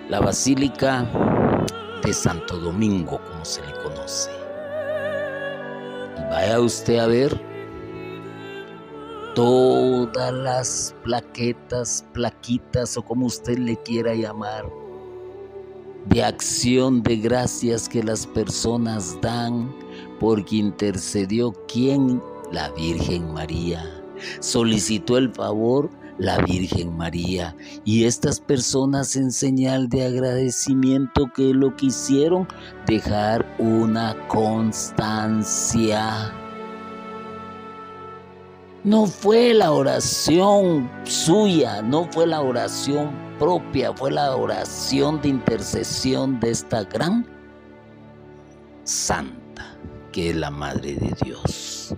la 0.09 0.21
Basílica 0.21 1.11
de 2.03 2.14
Santo 2.14 2.57
Domingo, 2.57 3.21
como 3.31 3.45
se 3.45 3.61
le 3.66 3.73
conoce. 3.83 4.31
Y 6.16 6.31
vaya 6.31 6.61
usted 6.61 6.99
a 6.99 7.07
ver 7.07 7.52
todas 9.35 10.33
las 10.33 10.95
plaquetas, 11.05 12.05
plaquitas 12.12 12.97
o 12.97 13.03
como 13.03 13.27
usted 13.27 13.59
le 13.59 13.77
quiera 13.77 14.14
llamar, 14.14 14.64
de 16.07 16.25
acción 16.25 17.03
de 17.03 17.16
gracias 17.16 17.88
que 17.88 18.03
las 18.03 18.27
personas 18.27 19.16
dan 19.21 19.73
porque 20.18 20.57
intercedió 20.57 21.53
quien? 21.68 22.21
La 22.51 22.71
Virgen 22.71 23.33
María. 23.33 23.83
Solicitó 24.40 25.16
el 25.16 25.33
favor 25.33 25.90
la 26.18 26.38
Virgen 26.38 26.97
María 26.97 27.57
y 27.85 28.05
estas 28.05 28.38
personas 28.38 29.16
en 29.16 29.33
señal 29.33 29.88
de 29.88 30.05
agradecimiento 30.05 31.33
que 31.35 31.55
lo 31.55 31.75
quisieron 31.75 32.47
dejar 32.87 33.57
una 33.59 34.14
constancia 34.29 35.03
no 38.85 39.07
fue 39.07 39.55
la 39.55 39.71
oración 39.71 40.90
suya, 41.05 41.83
no 41.83 42.09
fue 42.11 42.27
la 42.27 42.40
oración 42.40 43.11
propia, 43.38 43.92
fue 43.92 44.11
la 44.11 44.35
oración 44.35 45.21
de 45.21 45.29
intercesión 45.29 46.40
de 46.40 46.51
esta 46.51 46.83
gran 46.85 47.27
santa, 48.85 49.77
que 50.11 50.31
es 50.31 50.37
la 50.37 50.51
Madre 50.51 50.95
de 50.95 51.14
Dios. 51.25 51.95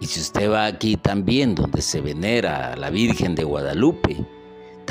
Y 0.00 0.06
si 0.06 0.20
usted 0.20 0.50
va 0.50 0.66
aquí 0.66 0.96
también, 0.96 1.54
donde 1.54 1.82
se 1.82 2.00
venera 2.00 2.72
a 2.72 2.76
la 2.76 2.90
Virgen 2.90 3.34
de 3.34 3.44
Guadalupe, 3.44 4.24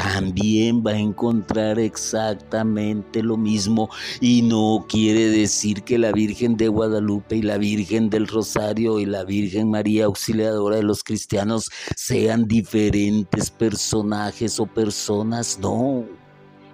también 0.02 0.84
va 0.86 0.92
a 0.92 0.98
encontrar 0.98 1.80
exactamente 1.80 3.22
lo 3.22 3.38
mismo 3.38 3.90
y 4.20 4.42
no 4.42 4.86
quiere 4.90 5.30
decir 5.30 5.84
que 5.84 6.00
la 6.00 6.12
Virgen 6.12 6.58
de 6.58 6.70
Guadalupe 6.70 7.36
y 7.36 7.42
la 7.44 7.58
Virgen 7.58 8.10
del 8.10 8.28
Rosario 8.28 9.00
y 9.00 9.06
la 9.06 9.24
Virgen 9.24 9.70
María 9.70 10.06
Auxiliadora 10.06 10.78
de 10.78 10.84
los 10.84 11.04
cristianos 11.04 11.70
sean 11.96 12.48
diferentes 12.48 13.52
personajes 13.52 14.60
o 14.60 14.66
personas, 14.66 15.60
no. 15.60 16.06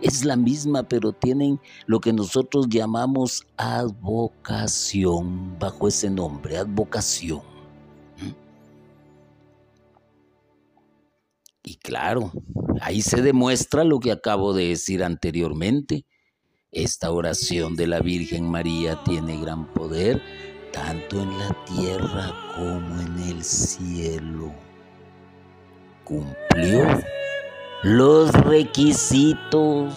Es 0.02 0.24
la 0.24 0.36
misma, 0.36 0.84
pero 0.84 1.12
tienen 1.12 1.60
lo 1.88 2.00
que 2.00 2.14
nosotros 2.14 2.68
llamamos 2.70 3.44
advocación, 3.58 5.58
bajo 5.60 5.88
ese 5.88 6.10
nombre, 6.10 6.58
advocación. 6.58 7.57
Y 11.68 11.76
claro, 11.76 12.32
ahí 12.80 13.02
se 13.02 13.22
demuestra 13.22 13.84
lo 13.84 14.00
que 14.00 14.14
acabo 14.14 14.54
de 14.54 14.70
decir 14.70 15.04
anteriormente. 15.04 16.06
Esta 16.72 17.12
oración 17.12 17.76
de 17.76 17.88
la 17.88 18.00
Virgen 18.00 18.50
María 18.50 19.04
tiene 19.04 19.38
gran 19.42 19.74
poder 19.74 20.22
tanto 20.72 21.22
en 21.22 21.38
la 21.38 21.66
tierra 21.66 22.34
como 22.56 23.02
en 23.02 23.20
el 23.20 23.44
cielo. 23.44 24.54
Cumplió 26.06 26.86
los 27.84 28.32
requisitos 28.32 29.94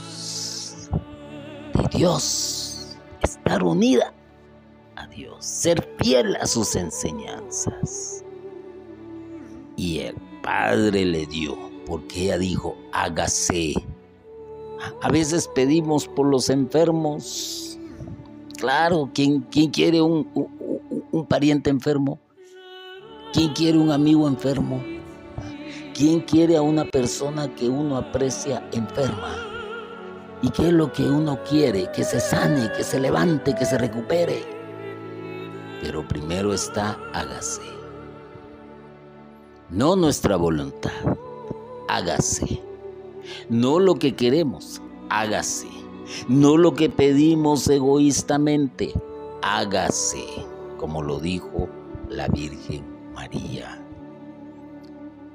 de 1.72 1.98
Dios, 1.98 2.98
estar 3.22 3.62
unida 3.62 4.12
a 4.96 5.06
Dios, 5.06 5.46
ser 5.46 5.88
fiel 6.00 6.34
a 6.34 6.46
sus 6.46 6.74
enseñanzas. 6.74 8.24
Y 9.76 10.00
el 10.00 10.29
Padre 10.42 11.04
le 11.04 11.26
dio, 11.26 11.56
porque 11.86 12.24
ella 12.24 12.38
dijo, 12.38 12.76
hágase. 12.92 13.74
A 15.02 15.10
veces 15.10 15.48
pedimos 15.54 16.08
por 16.08 16.26
los 16.26 16.48
enfermos. 16.48 17.78
Claro, 18.56 19.10
¿quién, 19.14 19.40
quién 19.50 19.70
quiere 19.70 20.00
un, 20.00 20.28
un 21.12 21.26
pariente 21.26 21.70
enfermo? 21.70 22.18
¿Quién 23.32 23.52
quiere 23.52 23.78
un 23.78 23.90
amigo 23.90 24.26
enfermo? 24.26 24.82
¿Quién 25.94 26.20
quiere 26.20 26.56
a 26.56 26.62
una 26.62 26.84
persona 26.84 27.54
que 27.54 27.68
uno 27.68 27.96
aprecia 27.96 28.66
enferma? 28.72 29.36
¿Y 30.42 30.50
qué 30.50 30.68
es 30.68 30.72
lo 30.72 30.90
que 30.92 31.02
uno 31.02 31.38
quiere? 31.48 31.90
Que 31.92 32.04
se 32.04 32.20
sane, 32.20 32.70
que 32.74 32.82
se 32.82 32.98
levante, 32.98 33.54
que 33.54 33.66
se 33.66 33.76
recupere. 33.76 34.42
Pero 35.82 36.06
primero 36.08 36.54
está 36.54 36.98
hágase 37.12 37.79
no 39.70 39.96
nuestra 39.96 40.36
voluntad, 40.36 40.90
hágase. 41.88 42.60
No 43.48 43.78
lo 43.78 43.94
que 43.94 44.14
queremos, 44.14 44.82
hágase. 45.08 45.68
No 46.28 46.56
lo 46.56 46.74
que 46.74 46.90
pedimos 46.90 47.68
egoístamente, 47.68 48.92
hágase, 49.42 50.24
como 50.76 51.02
lo 51.02 51.20
dijo 51.20 51.68
la 52.08 52.26
Virgen 52.28 52.84
María. 53.14 53.80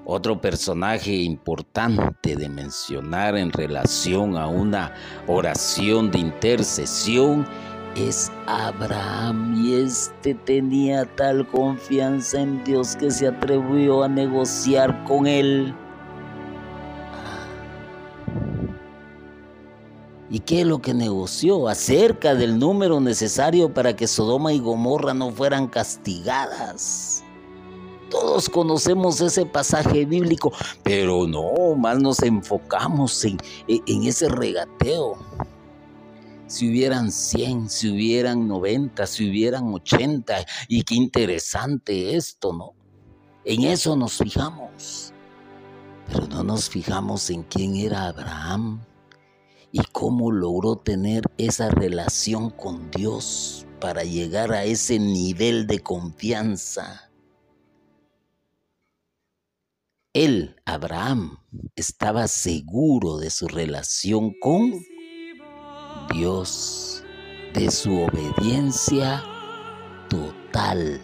Otro 0.04 0.40
personaje 0.40 1.14
importante 1.14 2.36
de 2.36 2.50
mencionar 2.50 3.38
en 3.38 3.52
relación 3.52 4.38
a 4.38 4.48
una 4.48 4.94
oración 5.28 6.12
de 6.12 6.20
intercesión 6.20 7.48
es 7.96 8.30
Abraham 8.46 9.56
y 9.56 9.76
este 9.76 10.36
tenía 10.36 11.06
tal 11.16 11.48
confianza 11.48 12.42
en 12.42 12.64
Dios 12.64 12.96
que 12.96 13.10
se 13.10 13.28
atrevió 13.28 14.04
a 14.04 14.10
negociar 14.10 15.04
con 15.06 15.26
él. 15.26 15.74
¿Y 20.30 20.40
qué 20.40 20.62
es 20.62 20.68
lo 20.68 20.82
que 20.82 20.94
negoció? 20.94 21.70
Acerca 21.70 22.36
del 22.36 22.60
número 22.60 23.00
necesario 23.00 23.74
para 23.74 23.96
que 23.96 24.08
Sodoma 24.08 24.52
y 24.52 24.60
Gomorra 24.60 25.14
no 25.14 25.32
fueran 25.32 25.68
castigadas. 25.68 27.24
Todos 28.10 28.50
conocemos 28.50 29.22
ese 29.22 29.46
pasaje 29.46 30.06
bíblico, 30.06 30.52
pero 30.84 31.26
no, 31.28 31.76
más 31.76 32.00
nos 32.00 32.22
enfocamos 32.22 33.24
en, 33.24 33.38
en 33.68 34.04
ese 34.04 34.28
regateo 34.28 35.18
si 36.48 36.70
hubieran 36.70 37.12
100, 37.12 37.70
si 37.70 37.90
hubieran 37.90 38.48
90, 38.48 39.06
si 39.08 39.30
hubieran 39.30 39.74
80, 39.74 40.46
y 40.68 40.84
qué 40.84 40.96
interesante 40.96 42.16
esto, 42.16 42.54
¿no? 42.54 42.74
En 43.44 43.64
eso 43.64 43.96
nos 43.96 44.18
fijamos, 44.18 45.14
pero 46.08 46.28
no 46.28 46.44
nos 46.44 46.70
fijamos 46.70 47.30
en 47.30 47.44
quién 47.44 47.76
era 47.76 48.08
Abraham 48.08 48.82
y 49.72 49.80
cómo 49.92 50.32
logró 50.32 50.78
tener 50.78 51.24
esa 51.38 51.70
relación 51.70 52.50
con 52.50 52.90
Dios 52.92 53.66
para 53.80 54.04
llegar 54.04 54.52
a 54.52 54.64
ese 54.64 55.00
nivel 55.00 55.68
de 55.68 55.80
confianza. 55.80 57.12
Él, 60.14 60.56
Abraham, 60.64 61.40
estaba 61.76 62.28
seguro 62.30 63.18
de 63.18 63.30
su 63.30 63.48
relación 63.50 64.34
con 64.40 64.82
Dios 66.16 67.04
de 67.54 67.70
su 67.70 68.00
obediencia 68.00 69.22
total. 70.08 71.02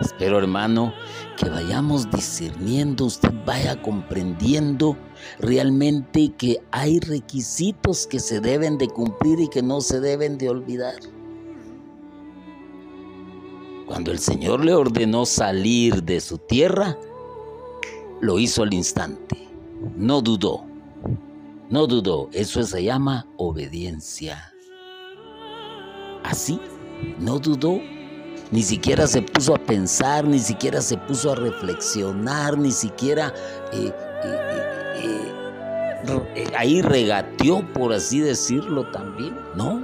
Espero 0.00 0.38
hermano 0.38 0.94
que 1.36 1.48
vayamos 1.48 2.08
discerniendo, 2.08 3.06
usted 3.06 3.32
vaya 3.44 3.82
comprendiendo 3.82 4.96
realmente 5.40 6.32
que 6.38 6.60
hay 6.70 7.00
requisitos 7.00 8.06
que 8.06 8.20
se 8.20 8.38
deben 8.38 8.78
de 8.78 8.86
cumplir 8.86 9.40
y 9.40 9.48
que 9.48 9.62
no 9.62 9.80
se 9.80 9.98
deben 9.98 10.38
de 10.38 10.50
olvidar. 10.50 11.00
Cuando 13.86 14.12
el 14.12 14.20
Señor 14.20 14.64
le 14.64 14.72
ordenó 14.72 15.26
salir 15.26 16.04
de 16.04 16.20
su 16.20 16.38
tierra, 16.38 16.96
lo 18.20 18.38
hizo 18.38 18.62
al 18.62 18.72
instante, 18.72 19.48
no 19.96 20.20
dudó. 20.20 20.73
No 21.70 21.86
dudó, 21.86 22.28
eso 22.32 22.62
se 22.62 22.84
llama 22.84 23.26
obediencia. 23.38 24.52
Así, 26.22 26.60
no 27.18 27.38
dudó, 27.38 27.80
ni 28.50 28.62
siquiera 28.62 29.06
se 29.06 29.22
puso 29.22 29.54
a 29.54 29.58
pensar, 29.58 30.26
ni 30.26 30.38
siquiera 30.38 30.82
se 30.82 30.98
puso 30.98 31.32
a 31.32 31.36
reflexionar, 31.36 32.58
ni 32.58 32.70
siquiera 32.70 33.32
eh, 33.72 33.92
eh, 34.24 35.32
eh, 36.36 36.44
ahí 36.56 36.82
regateó, 36.82 37.66
por 37.72 37.94
así 37.94 38.20
decirlo 38.20 38.90
también. 38.90 39.34
No, 39.56 39.82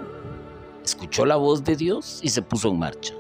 escuchó 0.85 1.25
la 1.25 1.37
voz 1.37 1.65
de 1.65 1.77
Dios 1.77 2.21
y 2.23 2.29
se 2.29 2.43
puso 2.43 2.69
en 2.69 2.79
marcha. 2.79 3.15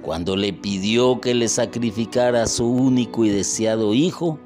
Cuando 0.00 0.34
le 0.34 0.52
pidió 0.52 1.20
que 1.20 1.34
le 1.34 1.48
sacrificara 1.48 2.44
a 2.44 2.46
su 2.46 2.66
único 2.66 3.24
y 3.24 3.28
deseado 3.28 3.92
hijo, 3.92 4.38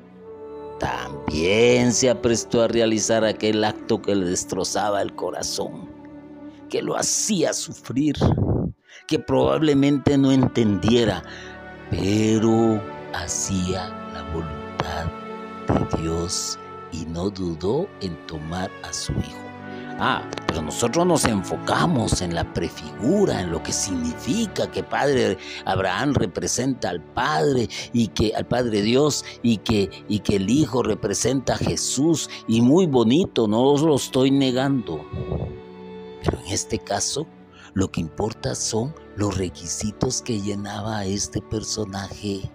también 0.81 1.93
se 1.93 2.11
aprestó 2.11 2.63
a 2.63 2.69
realizar 2.69 3.25
aquel 3.25 3.63
acto 3.63 4.03
que 4.03 4.17
le 4.17 4.27
destrozaba 4.27 5.03
el 5.03 5.15
corazón, 5.15 5.89
que 6.69 6.83
lo 6.83 6.97
hacía 6.97 7.53
sufrir, 7.53 8.17
que 9.07 9.19
probablemente 9.19 10.17
no 10.17 10.33
entendiera, 10.33 11.23
pero 11.91 12.83
hacía 13.13 13.89
la 14.15 14.23
voluntad 14.33 15.07
de 15.69 16.03
Dios 16.03 16.59
y 16.93 17.05
no 17.05 17.29
dudó 17.31 17.87
en 18.01 18.17
tomar 18.27 18.71
a 18.83 18.93
su 18.93 19.13
hijo. 19.13 19.50
Ah, 20.03 20.27
pero 20.47 20.63
nosotros 20.63 21.07
nos 21.07 21.27
enfocamos 21.27 22.23
en 22.23 22.35
la 22.35 22.51
prefigura, 22.55 23.43
en 23.43 23.51
lo 23.51 23.63
que 23.63 23.71
significa 23.71 24.71
que 24.71 24.83
Padre 24.83 25.37
Abraham 25.67 26.15
representa 26.15 26.89
al 26.89 27.03
Padre 27.03 27.69
y 27.93 28.09
que 28.09 28.33
al 28.35 28.47
Padre 28.47 28.81
Dios 28.81 29.27
y 29.43 29.59
que, 29.59 29.91
y 30.09 30.21
que 30.21 30.37
el 30.37 30.49
Hijo 30.49 30.83
representa 30.83 31.53
a 31.53 31.59
Jesús 31.59 32.31
y 32.49 32.63
muy 32.63 32.87
bonito, 32.87 33.47
no 33.47 33.63
os 33.63 33.83
lo 33.83 33.97
estoy 33.97 34.31
negando. 34.31 35.05
Pero 36.25 36.39
en 36.47 36.47
este 36.47 36.79
caso, 36.79 37.27
lo 37.75 37.93
que 37.93 38.01
importa 38.01 38.55
son 38.55 38.95
los 39.17 39.37
requisitos 39.37 40.23
que 40.23 40.41
llenaba 40.41 41.05
este 41.05 41.43
personaje 41.43 42.51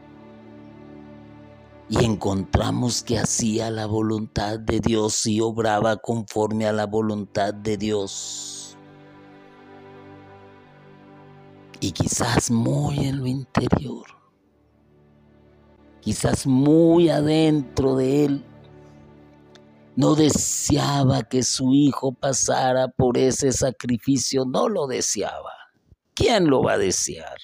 y 1.90 2.04
encontramos 2.04 3.04
que 3.04 3.20
hacía 3.20 3.70
la 3.70 3.86
voluntad 3.86 4.60
de 4.60 4.80
Dios 4.80 5.26
y 5.28 5.40
obraba 5.40 5.98
conforme 5.98 6.66
a 6.66 6.74
la 6.74 6.88
voluntad 6.88 7.54
de 7.54 7.78
Dios. 7.78 8.78
Y 11.80 11.92
quizás 11.92 12.50
muy 12.50 13.00
en 13.00 13.20
lo 13.20 13.28
interior, 13.28 14.06
quizás 16.02 16.48
muy 16.48 17.10
adentro 17.10 17.96
de 17.96 18.26
él, 18.26 18.46
no 19.96 20.16
deseaba 20.16 21.24
que 21.24 21.44
su 21.44 21.74
hijo 21.74 22.12
pasara 22.12 22.88
por 22.88 23.18
ese 23.18 23.52
sacrificio, 23.52 24.44
no 24.46 24.68
lo 24.68 24.88
deseaba. 24.88 25.54
¿Quién 26.16 26.48
lo 26.48 26.64
va 26.64 26.74
a 26.74 26.78
desear? 26.78 27.38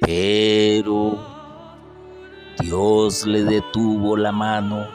Pero 0.00 1.41
Dios 2.62 3.26
le 3.26 3.42
detuvo 3.42 4.16
la 4.16 4.30
mano. 4.30 4.86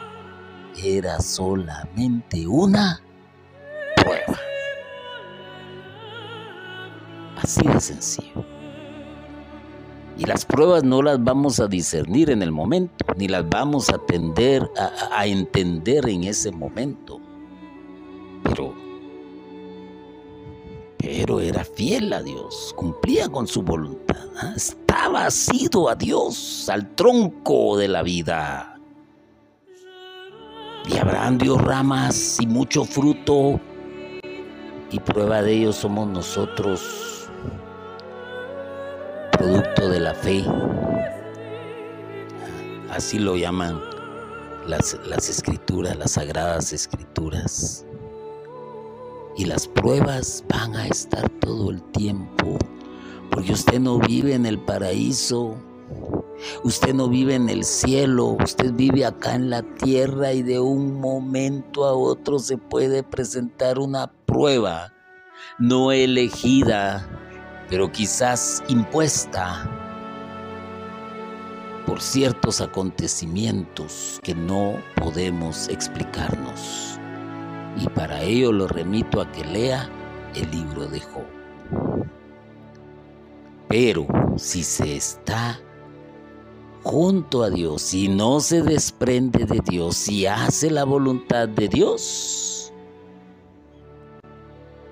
Era 0.82 1.20
solamente 1.20 2.46
una 2.46 2.98
prueba. 3.94 4.38
Así 7.36 7.66
de 7.66 7.78
sencillo. 7.78 8.44
Y 10.16 10.24
las 10.24 10.46
pruebas 10.46 10.82
no 10.82 11.02
las 11.02 11.22
vamos 11.22 11.60
a 11.60 11.68
discernir 11.68 12.30
en 12.30 12.42
el 12.42 12.52
momento, 12.52 13.04
ni 13.16 13.28
las 13.28 13.46
vamos 13.48 13.90
a, 13.90 14.00
a 15.12 15.26
entender 15.26 16.08
en 16.08 16.24
ese 16.24 16.50
momento. 16.50 17.20
Pero, 18.44 18.74
pero 20.98 21.40
era 21.40 21.64
fiel 21.64 22.12
a 22.12 22.22
Dios, 22.22 22.74
cumplía 22.76 23.28
con 23.28 23.46
su 23.46 23.62
voluntad. 23.62 24.26
¿ah? 24.36 24.52
estaba 24.56 25.26
asido 25.26 25.88
a 25.88 25.94
Dios, 25.94 26.68
al 26.68 26.94
tronco 26.94 27.78
de 27.78 27.88
la 27.88 28.02
vida. 28.02 28.74
Y 30.88 30.96
Abraham 30.96 31.38
dio 31.38 31.56
ramas 31.56 32.38
y 32.40 32.46
mucho 32.46 32.84
fruto, 32.84 33.60
y 34.90 34.98
prueba 35.00 35.42
de 35.42 35.52
ello 35.52 35.72
somos 35.72 36.08
nosotros, 36.08 37.28
producto 39.32 39.88
de 39.88 40.00
la 40.00 40.14
fe. 40.14 40.44
Así 42.90 43.18
lo 43.18 43.36
llaman 43.36 43.78
las, 44.66 44.98
las 45.06 45.28
escrituras, 45.28 45.96
las 45.96 46.12
sagradas 46.12 46.72
escrituras. 46.72 47.84
Y 49.38 49.46
las 49.46 49.68
pruebas 49.68 50.44
van 50.48 50.76
a 50.76 50.88
estar 50.88 51.30
todo 51.40 51.70
el 51.70 51.80
tiempo 51.92 52.58
porque 53.30 53.52
usted 53.52 53.78
no 53.78 54.00
vive 54.00 54.34
en 54.34 54.46
el 54.46 54.58
paraíso, 54.58 55.56
usted 56.64 56.92
no 56.92 57.08
vive 57.08 57.36
en 57.36 57.48
el 57.48 57.62
cielo, 57.62 58.36
usted 58.42 58.72
vive 58.72 59.04
acá 59.04 59.36
en 59.36 59.48
la 59.48 59.62
tierra 59.62 60.32
y 60.32 60.42
de 60.42 60.58
un 60.58 61.00
momento 61.00 61.84
a 61.84 61.92
otro 61.92 62.40
se 62.40 62.58
puede 62.58 63.04
presentar 63.04 63.78
una 63.78 64.10
prueba 64.26 64.92
no 65.58 65.92
elegida, 65.92 67.08
pero 67.68 67.92
quizás 67.92 68.62
impuesta 68.68 69.70
por 71.86 72.00
ciertos 72.00 72.60
acontecimientos 72.60 74.20
que 74.22 74.34
no 74.34 74.74
podemos 74.96 75.68
explicarnos. 75.68 76.47
Y 77.76 77.88
para 77.90 78.22
ello 78.22 78.52
lo 78.52 78.66
remito 78.66 79.20
a 79.20 79.30
que 79.30 79.44
lea 79.44 79.88
el 80.34 80.50
libro 80.50 80.86
de 80.86 81.00
Job. 81.00 81.26
Pero 83.68 84.06
si 84.36 84.64
se 84.64 84.96
está 84.96 85.60
junto 86.82 87.42
a 87.42 87.50
Dios 87.50 87.92
y 87.92 88.08
no 88.08 88.40
se 88.40 88.62
desprende 88.62 89.44
de 89.44 89.60
Dios 89.60 90.08
y 90.08 90.26
hace 90.26 90.70
la 90.70 90.84
voluntad 90.84 91.48
de 91.48 91.68
Dios, 91.68 92.72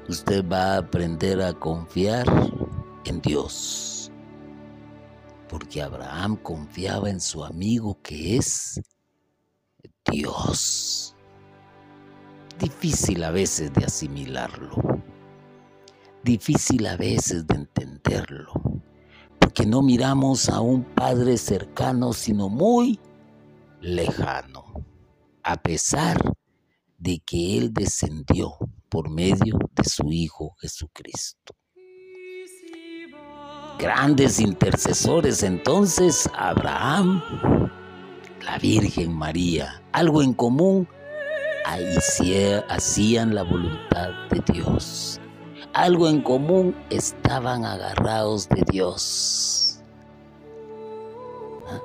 usted 0.08 0.44
va 0.46 0.74
a 0.74 0.78
aprender 0.78 1.40
a 1.40 1.54
confiar 1.54 2.26
en 3.06 3.20
Dios. 3.22 4.12
Porque 5.48 5.80
Abraham 5.80 6.36
confiaba 6.36 7.08
en 7.08 7.20
su 7.20 7.42
amigo 7.44 7.98
que 8.02 8.36
es 8.36 8.80
Dios. 10.10 11.15
Difícil 12.58 13.22
a 13.24 13.30
veces 13.30 13.72
de 13.72 13.84
asimilarlo 13.84 14.96
difícil 16.26 16.88
a 16.88 16.96
veces 16.96 17.46
de 17.46 17.54
entenderlo, 17.54 18.52
porque 19.38 19.64
no 19.64 19.80
miramos 19.80 20.48
a 20.48 20.60
un 20.60 20.82
Padre 20.82 21.38
cercano, 21.38 22.12
sino 22.12 22.48
muy 22.48 22.98
lejano, 23.80 24.64
a 25.44 25.56
pesar 25.56 26.20
de 26.98 27.20
que 27.24 27.56
Él 27.56 27.72
descendió 27.72 28.54
por 28.88 29.08
medio 29.08 29.56
de 29.72 29.84
su 29.84 30.10
Hijo 30.10 30.56
Jesucristo. 30.58 31.54
Grandes 33.78 34.40
intercesores 34.40 35.44
entonces, 35.44 36.28
Abraham, 36.34 37.22
la 38.44 38.58
Virgen 38.58 39.12
María, 39.12 39.80
algo 39.92 40.22
en 40.22 40.32
común, 40.32 40.88
hacían 42.68 43.34
la 43.34 43.42
voluntad 43.42 44.10
de 44.30 44.52
Dios 44.52 45.20
algo 45.76 46.08
en 46.08 46.22
común, 46.22 46.74
estaban 46.88 47.66
agarrados 47.66 48.48
de 48.48 48.64
Dios. 48.70 49.78
¿Ah? 51.68 51.80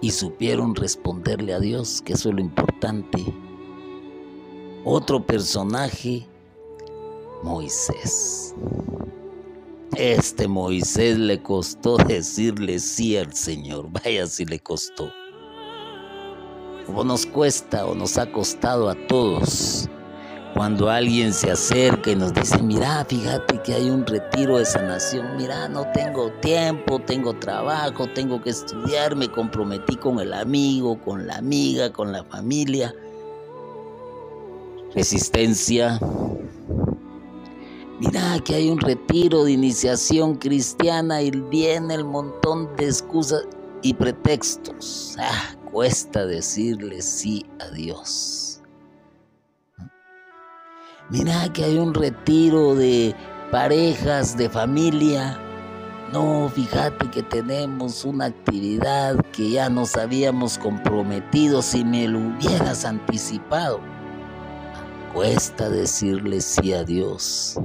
Y 0.00 0.10
supieron 0.10 0.74
responderle 0.74 1.54
a 1.54 1.60
Dios, 1.60 2.02
que 2.02 2.14
eso 2.14 2.30
es 2.30 2.34
lo 2.34 2.40
importante. 2.40 3.24
Otro 4.84 5.24
personaje, 5.24 6.26
Moisés. 7.44 8.56
Este 9.96 10.48
Moisés 10.48 11.16
le 11.16 11.40
costó 11.40 11.96
decirle 12.08 12.80
sí 12.80 13.16
al 13.16 13.32
Señor. 13.32 13.88
Vaya 13.90 14.26
si 14.26 14.46
le 14.46 14.58
costó. 14.58 15.12
Como 16.88 17.04
nos 17.04 17.26
cuesta 17.26 17.84
o 17.84 17.94
nos 17.94 18.16
ha 18.16 18.32
costado 18.32 18.88
a 18.88 18.94
todos 19.08 19.90
cuando 20.54 20.88
alguien 20.88 21.34
se 21.34 21.50
acerca 21.50 22.12
y 22.12 22.16
nos 22.16 22.32
dice, 22.32 22.62
mira, 22.62 23.04
fíjate 23.04 23.60
que 23.60 23.74
hay 23.74 23.90
un 23.90 24.06
retiro 24.06 24.56
de 24.56 24.64
sanación, 24.64 25.36
mira, 25.36 25.68
no 25.68 25.86
tengo 25.92 26.32
tiempo, 26.40 26.98
tengo 26.98 27.34
trabajo, 27.34 28.06
tengo 28.14 28.40
que 28.40 28.48
estudiar, 28.48 29.14
me 29.16 29.30
comprometí 29.30 29.96
con 29.96 30.18
el 30.18 30.32
amigo, 30.32 30.98
con 31.02 31.26
la 31.26 31.36
amiga, 31.36 31.92
con 31.92 32.10
la 32.10 32.24
familia. 32.24 32.94
Resistencia. 34.94 36.00
Mira 38.00 38.38
que 38.42 38.54
hay 38.54 38.70
un 38.70 38.80
retiro 38.80 39.44
de 39.44 39.52
iniciación 39.52 40.36
cristiana 40.36 41.20
y 41.20 41.32
viene 41.32 41.96
el 41.96 42.06
montón 42.06 42.74
de 42.76 42.86
excusas 42.86 43.46
y 43.82 43.92
pretextos. 43.92 45.16
Ah, 45.18 45.57
cuesta 45.70 46.26
decirle 46.26 47.02
sí 47.02 47.46
a 47.60 47.70
Dios 47.70 48.48
mira 51.10 51.50
que 51.52 51.64
hay 51.64 51.78
un 51.78 51.94
retiro 51.94 52.74
de 52.74 53.14
parejas, 53.50 54.36
de 54.36 54.48
familia. 54.48 55.38
No, 56.12 56.50
fíjate 56.54 57.10
que 57.10 57.22
tenemos 57.22 58.04
una 58.04 58.26
actividad 58.26 59.16
que 59.32 59.50
ya 59.50 59.68
nos 59.68 59.96
habíamos 59.96 60.58
comprometido 60.58 61.60
si 61.60 61.84
me 61.84 62.08
lo 62.08 62.18
hubieras 62.18 62.84
anticipado. 62.84 63.80
Cuesta 65.12 65.68
decirle 65.68 66.40
sí 66.40 66.72
a 66.72 66.84
Dios. 66.84 67.58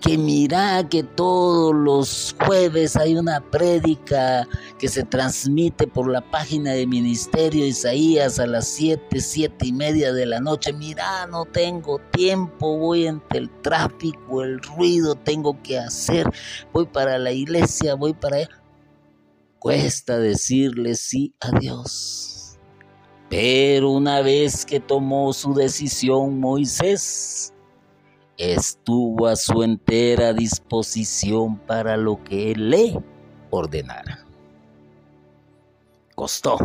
Que 0.00 0.16
mira 0.16 0.86
que 0.88 1.02
todos 1.02 1.74
los 1.74 2.34
jueves 2.44 2.96
hay 2.96 3.16
una 3.16 3.40
prédica 3.40 4.46
que 4.78 4.88
se 4.88 5.04
transmite 5.04 5.86
por 5.86 6.10
la 6.10 6.20
página 6.30 6.72
de 6.72 6.86
Ministerio 6.86 7.66
Isaías 7.66 8.38
a 8.38 8.46
las 8.46 8.66
7, 8.68 9.20
7 9.20 9.66
y 9.66 9.72
media 9.72 10.12
de 10.12 10.26
la 10.26 10.40
noche. 10.40 10.72
Mira, 10.72 11.26
no 11.26 11.44
tengo 11.44 12.00
tiempo, 12.12 12.78
voy 12.78 13.06
entre 13.06 13.40
el 13.40 13.50
tráfico, 13.62 14.42
el 14.42 14.60
ruido, 14.60 15.14
tengo 15.14 15.60
que 15.62 15.78
hacer, 15.78 16.30
voy 16.72 16.86
para 16.86 17.18
la 17.18 17.32
iglesia, 17.32 17.94
voy 17.94 18.14
para 18.14 18.36
allá. 18.36 18.48
Cuesta 19.58 20.18
decirle 20.18 20.94
sí 20.94 21.34
a 21.40 21.58
Dios. 21.58 22.58
Pero 23.28 23.90
una 23.90 24.22
vez 24.22 24.64
que 24.66 24.80
tomó 24.80 25.32
su 25.32 25.54
decisión 25.54 26.40
Moisés, 26.40 27.52
estuvo 28.40 29.26
a 29.26 29.36
su 29.36 29.62
entera 29.62 30.32
disposición 30.32 31.58
para 31.58 31.98
lo 31.98 32.24
que 32.24 32.52
él 32.52 32.70
le 32.70 32.98
ordenara. 33.50 34.24
Costó. 36.14 36.56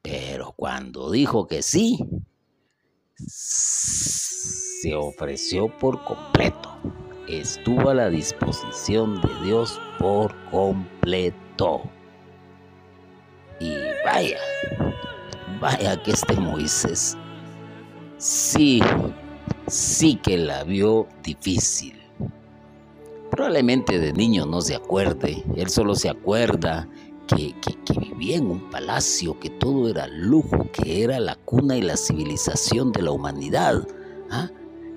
Pero 0.00 0.52
cuando 0.56 1.10
dijo 1.10 1.46
que 1.46 1.62
sí, 1.62 1.98
se 3.16 4.94
ofreció 4.94 5.68
por 5.78 6.02
completo. 6.04 6.70
Estuvo 7.28 7.90
a 7.90 7.94
la 7.94 8.08
disposición 8.08 9.20
de 9.20 9.44
Dios 9.44 9.78
por 9.98 10.34
completo. 10.50 11.82
Y 13.60 13.74
vaya, 14.06 14.38
vaya 15.60 16.02
que 16.02 16.12
este 16.12 16.34
Moisés 16.34 17.18
sí 18.16 18.80
sí 19.70 20.16
que 20.16 20.36
la 20.36 20.64
vio 20.64 21.06
difícil. 21.22 21.96
Probablemente 23.30 23.98
de 23.98 24.12
niño 24.12 24.44
no 24.44 24.60
se 24.60 24.74
acuerde, 24.74 25.44
él 25.56 25.70
solo 25.70 25.94
se 25.94 26.08
acuerda 26.08 26.88
que, 27.28 27.54
vivía 28.00 28.36
en 28.38 28.50
un 28.50 28.70
palacio, 28.70 29.38
que 29.38 29.50
todo 29.50 29.88
era 29.88 30.08
lujo, 30.08 30.68
que 30.72 31.04
era 31.04 31.20
la 31.20 31.36
cuna 31.36 31.76
y 31.76 31.82
la 31.82 31.96
civilización 31.96 32.90
de 32.90 33.02
la 33.02 33.12
humanidad, 33.12 33.86
¿ah? 34.30 34.50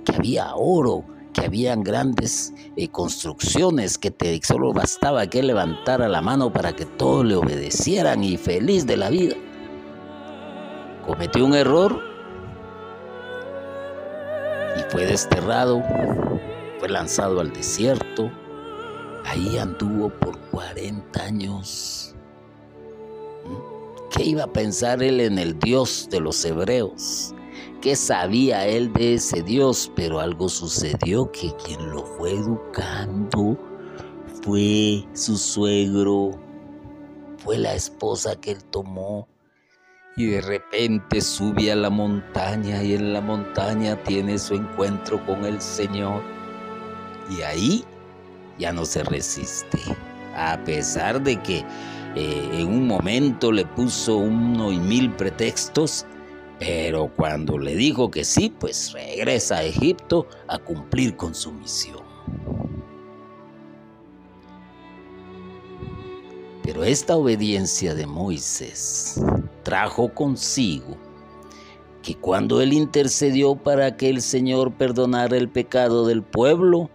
que 0.04 0.16
había 0.16 0.56
oro, 0.56 1.06
que 1.32 1.42
habían 1.42 1.84
grandes 1.84 2.54
eh, 2.76 2.88
construcciones, 2.88 4.00
que 4.00 4.42
solo 4.44 4.74
bastaba 4.74 5.28
que 5.28 5.44
levantara 5.44 6.08
la 6.08 6.22
mano 6.22 6.52
para 6.52 6.76
que 6.76 6.86
todos 6.86 7.24
le 7.26 7.36
obedecieran 7.36 8.24
y 8.24 8.38
feliz 8.38 8.88
de 8.88 8.98
la 8.98 9.10
vida. 9.12 9.36
Cometió 11.06 11.46
un 11.46 11.54
error 11.54 12.13
fue 14.94 15.08
desterrado, 15.08 15.84
fue 16.78 16.88
lanzado 16.88 17.40
al 17.40 17.52
desierto, 17.52 18.30
ahí 19.26 19.58
anduvo 19.58 20.10
por 20.20 20.38
40 20.52 21.24
años. 21.24 22.14
¿Mm? 23.44 24.10
¿Qué 24.12 24.24
iba 24.24 24.44
a 24.44 24.54
pensar 24.54 25.02
él 25.02 25.20
en 25.20 25.40
el 25.40 25.58
Dios 25.58 26.08
de 26.12 26.20
los 26.20 26.46
hebreos? 26.46 27.34
¿Qué 27.82 27.96
sabía 27.96 28.68
él 28.68 28.94
de 28.94 29.16
ese 29.16 29.42
Dios? 29.42 29.92
Pero 29.96 30.20
algo 30.20 30.48
sucedió 30.48 31.32
que 31.32 31.52
quien 31.66 31.90
lo 31.90 32.06
fue 32.06 32.34
educando 32.34 33.58
fue 34.44 35.08
su 35.14 35.38
suegro, 35.38 36.32
fue 37.40 37.58
la 37.58 37.74
esposa 37.74 38.36
que 38.40 38.52
él 38.52 38.64
tomó 38.66 39.28
y 40.16 40.28
de 40.28 40.42
repente 40.42 41.22
sube 41.22 41.72
a 41.72 41.76
la 41.76 41.90
montaña 41.90 42.84
y 42.84 42.94
en 42.94 43.14
la 43.14 43.22
montaña 43.22 43.96
tiene 44.04 44.38
su 44.38 44.56
encuentro 44.56 45.24
con 45.26 45.46
el 45.46 45.60
Señor. 45.60 46.22
Y 47.30 47.42
ahí 47.42 47.84
ya 48.60 48.72
no 48.72 48.86
se 48.86 49.04
resiste, 49.04 49.80
a 50.36 50.58
pesar 50.66 51.22
de 51.22 51.42
que 51.42 51.64
eh, 52.16 52.50
en 52.54 52.68
un 52.68 52.88
momento 52.88 53.52
le 53.52 53.66
puso 53.66 54.18
uno 54.18 54.72
y 54.72 54.78
mil 54.78 55.12
pretextos, 55.12 56.06
pero 56.60 57.12
cuando 57.16 57.58
le 57.58 57.76
dijo 57.76 58.12
que 58.12 58.24
sí, 58.24 58.54
pues 58.60 58.92
regresa 58.94 59.58
a 59.58 59.64
Egipto 59.64 60.28
a 60.48 60.60
cumplir 60.60 61.16
con 61.16 61.34
su 61.34 61.52
misión. 61.52 62.03
Pero 66.64 66.86
esta 66.86 67.18
obediencia 67.18 67.94
de 67.94 68.08
Moisés 68.08 69.22
trajo 69.64 70.14
consigo 70.14 70.98
que 72.02 72.16
cuando 72.16 72.62
él 72.62 72.74
intercedió 72.74 73.56
para 73.56 73.98
que 73.98 74.10
el 74.10 74.22
Señor 74.22 74.74
perdonara 74.74 75.38
el 75.38 75.50
pecado 75.50 76.06
del 76.08 76.24
pueblo, 76.24 76.90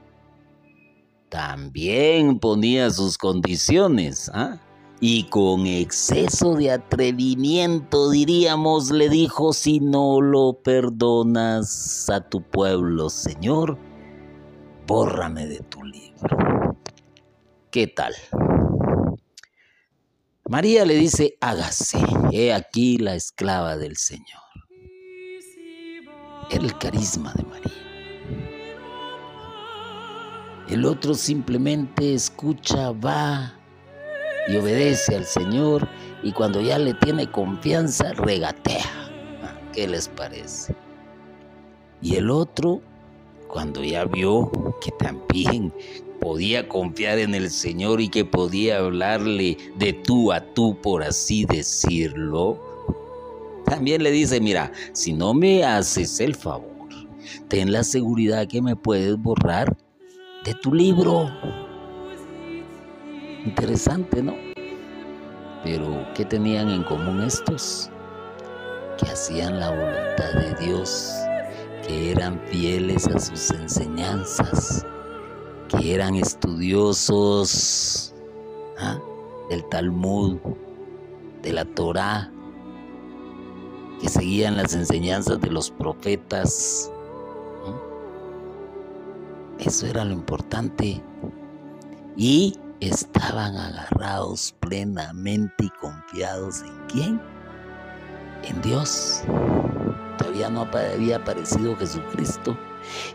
también 1.29 2.39
ponía 2.39 2.91
sus 2.91 3.19
condiciones. 3.19 4.31
¿ah? 4.33 4.59
Y 5.01 5.25
con 5.25 5.67
exceso 5.67 6.55
de 6.55 6.71
atrevimiento, 6.71 8.11
diríamos, 8.11 8.91
le 8.91 9.09
dijo, 9.09 9.53
si 9.53 9.81
no 9.81 10.21
lo 10.21 10.55
perdonas 10.55 12.09
a 12.11 12.21
tu 12.21 12.43
pueblo, 12.43 13.09
Señor, 13.09 13.79
bórrame 14.87 15.47
de 15.47 15.61
tu 15.61 15.85
libro. 15.85 16.77
¿Qué 17.71 17.87
tal? 17.87 18.15
María 20.49 20.87
le 20.87 20.95
dice, 20.95 21.37
hágase, 21.43 21.99
he 22.33 22.55
aquí 22.55 22.97
la 22.97 23.15
esclava 23.15 23.77
del 23.77 23.99
Señor. 23.99 24.41
Era 26.51 26.65
el 26.65 26.79
carisma 26.79 27.35
de 27.35 27.43
María. 27.43 27.73
El 30.71 30.87
otro 30.87 31.13
simplemente 31.13 32.15
escucha, 32.15 32.93
va 32.93 33.53
y 34.49 34.57
obedece 34.57 35.17
al 35.17 35.27
Señor 35.27 35.87
y 36.23 36.33
cuando 36.33 36.63
ya 36.63 36.79
le 36.79 36.95
tiene 36.95 37.31
confianza, 37.31 38.15
regatea. 38.15 38.89
¿Qué 39.75 39.87
les 39.87 40.09
parece? 40.09 40.75
Y 42.01 42.17
el 42.17 42.31
otro, 42.31 42.81
cuando 43.49 43.85
ya 43.85 44.07
vio 44.07 44.51
que 44.81 44.93
también 44.93 45.75
podía 46.21 46.69
confiar 46.69 47.19
en 47.19 47.35
el 47.35 47.51
Señor 47.51 48.01
y 48.01 48.09
que 48.09 48.25
podía 48.25 48.79
hablarle 48.79 49.57
de 49.77 49.93
tú 49.93 50.33
a 50.33 50.41
tú, 50.41 50.77
por 50.81 51.03
así 51.03 51.45
decirlo, 51.45 52.59
también 53.65 54.03
le 54.03 54.11
dice, 54.11 54.41
mira, 54.41 54.73
si 54.93 55.13
no 55.13 55.35
me 55.35 55.65
haces 55.65 56.21
el 56.21 56.35
favor, 56.35 56.89
ten 57.49 57.73
la 57.73 57.85
seguridad 57.85 58.47
que 58.49 58.63
me 58.63 58.77
puedes 58.77 59.17
borrar 59.17 59.77
de 60.45 60.55
tu 60.55 60.73
libro. 60.73 61.31
Interesante, 63.45 64.23
¿no? 64.23 64.35
Pero, 65.65 66.07
¿qué 66.15 66.25
tenían 66.25 66.71
en 66.71 66.83
común 66.85 67.23
estos? 67.23 67.91
Que 68.99 69.11
hacían 69.11 69.61
la 69.61 69.71
voluntad 69.71 70.33
de 70.35 70.67
Dios, 70.67 71.13
que 71.87 72.13
eran 72.13 72.41
fieles 72.49 73.07
a 73.07 73.19
sus 73.19 73.51
enseñanzas 73.51 74.85
que 75.69 75.95
eran 75.95 76.15
estudiosos 76.17 78.15
¿ah? 78.79 78.99
del 79.51 79.65
Talmud, 79.69 80.39
de 81.43 81.53
la 81.53 81.65
Torá, 81.65 82.31
que 84.01 84.09
seguían 84.09 84.57
las 84.57 84.75
enseñanzas 84.75 85.41
de 85.41 85.51
los 85.51 85.71
profetas. 85.71 86.91
Eso 89.59 89.87
era 89.87 90.05
lo 90.05 90.13
importante. 90.13 91.03
Y 92.17 92.59
estaban 92.81 93.57
agarrados 93.57 94.55
plenamente 94.61 95.65
y 95.65 95.71
confiados 95.81 96.63
en 96.63 96.79
quién? 96.89 97.21
En 98.45 98.63
Dios. 98.63 99.23
Todavía 100.17 100.49
no 100.49 100.63
había 100.63 101.17
aparecido 101.17 101.77
Jesucristo. 101.77 102.57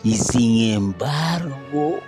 Y 0.03 0.15
sin 0.15 0.73
embargo, 0.73 1.99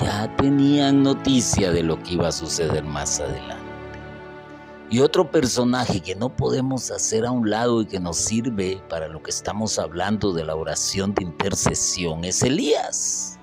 ya 0.00 0.34
tenían 0.36 1.02
noticia 1.02 1.70
de 1.70 1.82
lo 1.82 2.02
que 2.02 2.14
iba 2.14 2.28
a 2.28 2.32
suceder 2.32 2.84
más 2.84 3.20
adelante. 3.20 3.72
Y 4.90 5.00
otro 5.00 5.30
personaje 5.30 6.00
que 6.00 6.14
no 6.14 6.28
podemos 6.36 6.90
hacer 6.90 7.24
a 7.24 7.30
un 7.30 7.48
lado 7.48 7.80
y 7.80 7.86
que 7.86 7.98
nos 7.98 8.18
sirve 8.18 8.82
para 8.90 9.08
lo 9.08 9.22
que 9.22 9.30
estamos 9.30 9.78
hablando 9.78 10.32
de 10.32 10.44
la 10.44 10.54
oración 10.54 11.14
de 11.14 11.24
intercesión 11.24 12.24
es 12.24 12.42
Elías. 12.42 13.38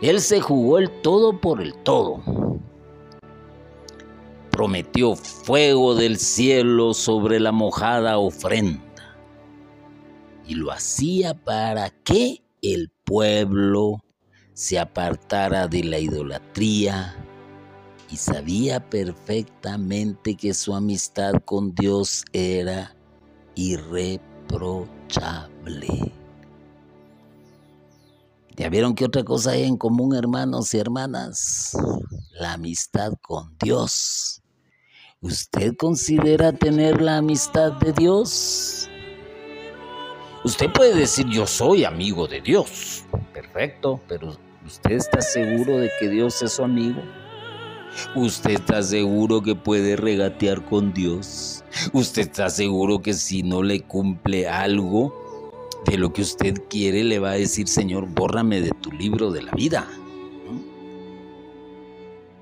Él 0.00 0.20
se 0.20 0.40
jugó 0.40 0.78
el 0.78 0.90
todo 1.02 1.40
por 1.40 1.60
el 1.60 1.74
todo. 1.74 2.22
Prometió 4.50 5.14
fuego 5.16 5.94
del 5.94 6.18
cielo 6.18 6.94
sobre 6.94 7.38
la 7.38 7.52
mojada 7.52 8.18
ofrenda. 8.18 8.82
Y 10.46 10.54
lo 10.54 10.70
hacía 10.72 11.34
para 11.34 11.90
que 11.90 12.42
el 12.62 12.90
pueblo 13.04 14.03
se 14.54 14.78
apartara 14.78 15.68
de 15.68 15.84
la 15.84 15.98
idolatría 15.98 17.14
y 18.10 18.16
sabía 18.16 18.88
perfectamente 18.88 20.36
que 20.36 20.54
su 20.54 20.74
amistad 20.74 21.34
con 21.44 21.74
Dios 21.74 22.24
era 22.32 22.96
irreprochable. 23.56 26.14
¿Ya 28.56 28.68
vieron 28.68 28.94
qué 28.94 29.04
otra 29.04 29.24
cosa 29.24 29.50
hay 29.50 29.64
en 29.64 29.76
común, 29.76 30.14
hermanos 30.14 30.72
y 30.74 30.78
hermanas? 30.78 31.76
La 32.38 32.52
amistad 32.52 33.14
con 33.20 33.56
Dios. 33.58 34.40
¿Usted 35.20 35.74
considera 35.76 36.52
tener 36.52 37.02
la 37.02 37.16
amistad 37.16 37.72
de 37.72 37.92
Dios? 37.92 38.88
Usted 40.44 40.70
puede 40.70 40.94
decir 40.94 41.26
yo 41.28 41.46
soy 41.46 41.84
amigo 41.84 42.28
de 42.28 42.42
Dios. 42.42 43.06
Perfecto, 43.32 43.98
pero 44.06 44.36
¿usted 44.66 44.92
está 44.92 45.22
seguro 45.22 45.78
de 45.78 45.90
que 45.98 46.10
Dios 46.10 46.42
es 46.42 46.52
su 46.52 46.62
amigo? 46.62 47.00
¿Usted 48.14 48.50
está 48.50 48.82
seguro 48.82 49.40
que 49.40 49.54
puede 49.54 49.96
regatear 49.96 50.62
con 50.66 50.92
Dios? 50.92 51.64
¿Usted 51.94 52.22
está 52.22 52.50
seguro 52.50 53.00
que 53.00 53.14
si 53.14 53.42
no 53.42 53.62
le 53.62 53.80
cumple 53.80 54.46
algo 54.46 55.62
de 55.86 55.96
lo 55.96 56.12
que 56.12 56.20
usted 56.20 56.54
quiere, 56.68 57.04
le 57.04 57.20
va 57.20 57.30
a 57.30 57.36
decir, 57.36 57.66
Señor, 57.66 58.06
bórrame 58.06 58.60
de 58.60 58.70
tu 58.82 58.92
libro 58.92 59.30
de 59.32 59.44
la 59.44 59.52
vida? 59.52 59.88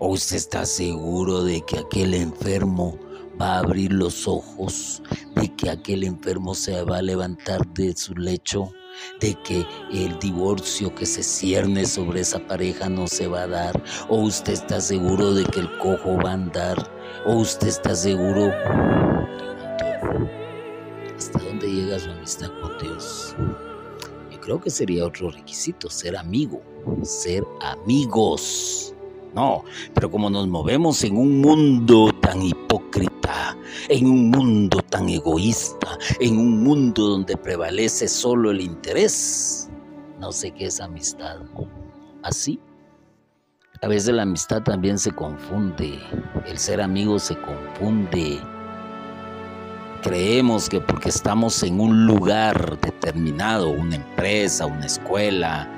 ¿O 0.01 0.09
usted 0.09 0.37
está 0.37 0.67
seguro 0.67 1.45
de 1.45 1.61
que 1.61 1.79
aquel 1.79 2.15
enfermo 2.15 2.99
va 3.41 3.57
a 3.57 3.59
abrir 3.61 3.93
los 3.93 4.27
ojos, 4.29 5.03
de 5.37 5.55
que 5.55 5.71
aquel 5.71 6.05
enfermo 6.05 6.55
se 6.55 6.83
va 6.83 6.99
a 6.99 7.03
levantar 7.03 7.67
de 7.75 7.97
su 7.97 8.15
lecho? 8.15 8.73
de 9.21 9.35
que 9.43 9.67
el 9.93 10.19
divorcio 10.19 10.95
que 10.95 11.07
se 11.07 11.23
cierne 11.23 11.87
sobre 11.87 12.21
esa 12.21 12.39
pareja 12.47 12.89
no 12.89 13.07
se 13.07 13.27
va 13.27 13.43
a 13.43 13.47
dar, 13.47 13.83
o 14.09 14.19
usted 14.19 14.53
está 14.53 14.81
seguro 14.81 15.33
de 15.35 15.45
que 15.45 15.61
el 15.61 15.79
cojo 15.79 16.17
va 16.23 16.31
a 16.31 16.35
andar, 16.35 16.91
o 17.27 17.37
usted 17.37 17.69
está 17.69 17.95
seguro. 17.95 18.53
¿Hasta 21.17 21.39
dónde 21.39 21.69
llega 21.69 21.99
su 21.99 22.11
amistad 22.11 22.51
con 22.61 22.79
Dios? 22.79 23.35
Yo 24.31 24.41
creo 24.41 24.61
que 24.61 24.71
sería 24.71 25.07
otro 25.07 25.31
requisito, 25.31 25.89
ser 25.89 26.17
amigo, 26.17 26.61
ser 27.03 27.45
amigos. 27.61 28.95
No, 29.35 29.65
pero 29.95 30.11
como 30.11 30.29
nos 30.29 30.47
movemos 30.47 31.03
en 31.05 31.17
un 31.17 31.41
mundo 31.41 32.11
tan 32.21 32.43
hipócrita, 32.43 33.12
en 33.89 34.07
un 34.07 34.31
mundo 34.31 34.83
tan 34.89 35.09
egoísta, 35.09 35.99
en 36.21 36.39
un 36.39 36.63
mundo 36.63 37.09
donde 37.09 37.37
prevalece 37.37 38.09
solo 38.09 38.51
el 38.51 38.61
interés, 38.61 39.69
no 40.21 40.33
sé 40.33 40.51
qué 40.53 40.67
es 40.67 40.81
amistad. 40.81 41.39
Así, 42.23 42.61
a 43.83 43.89
veces 43.89 44.15
la 44.15 44.23
amistad 44.23 44.63
también 44.63 44.99
se 44.99 45.11
confunde, 45.11 45.99
el 46.47 46.57
ser 46.57 46.81
amigo 46.81 47.19
se 47.19 47.37
confunde. 47.37 48.41
Creemos 50.03 50.69
que 50.69 50.81
porque 50.81 51.09
estamos 51.09 51.63
en 51.65 51.81
un 51.81 52.07
lugar 52.07 52.79
determinado, 52.81 53.71
una 53.71 53.97
empresa, 53.97 54.67
una 54.67 54.87
escuela, 54.87 55.69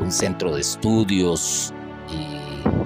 un 0.00 0.12
centro 0.12 0.54
de 0.54 0.60
estudios, 0.60 1.72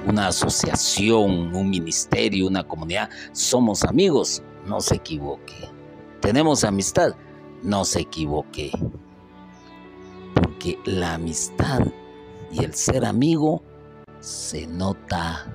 una 0.06 0.28
asociación, 0.28 1.54
un 1.54 1.70
ministerio, 1.70 2.46
una 2.46 2.66
comunidad, 2.66 3.10
somos 3.32 3.84
amigos, 3.84 4.42
no 4.66 4.80
se 4.80 4.96
equivoque. 4.96 5.68
Tenemos 6.20 6.64
amistad, 6.64 7.14
no 7.62 7.84
se 7.84 8.00
equivoque. 8.00 8.70
Porque 10.34 10.78
la 10.84 11.14
amistad 11.14 11.80
y 12.50 12.64
el 12.64 12.74
ser 12.74 13.04
amigo 13.04 13.62
se 14.20 14.66
nota 14.66 15.54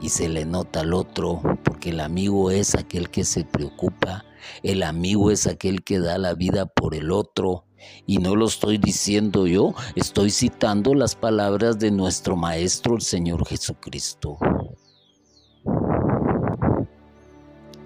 y 0.00 0.08
se 0.08 0.28
le 0.28 0.44
nota 0.44 0.80
al 0.80 0.92
otro, 0.94 1.40
porque 1.64 1.90
el 1.90 2.00
amigo 2.00 2.50
es 2.50 2.74
aquel 2.74 3.10
que 3.10 3.24
se 3.24 3.44
preocupa, 3.44 4.24
el 4.62 4.82
amigo 4.82 5.30
es 5.30 5.46
aquel 5.46 5.82
que 5.82 5.98
da 5.98 6.18
la 6.18 6.34
vida 6.34 6.66
por 6.66 6.94
el 6.94 7.10
otro, 7.10 7.65
y 8.06 8.18
no 8.18 8.36
lo 8.36 8.46
estoy 8.46 8.78
diciendo 8.78 9.46
yo, 9.46 9.74
estoy 9.94 10.30
citando 10.30 10.94
las 10.94 11.14
palabras 11.14 11.78
de 11.78 11.90
nuestro 11.90 12.36
Maestro, 12.36 12.94
el 12.94 13.02
Señor 13.02 13.46
Jesucristo. 13.46 14.38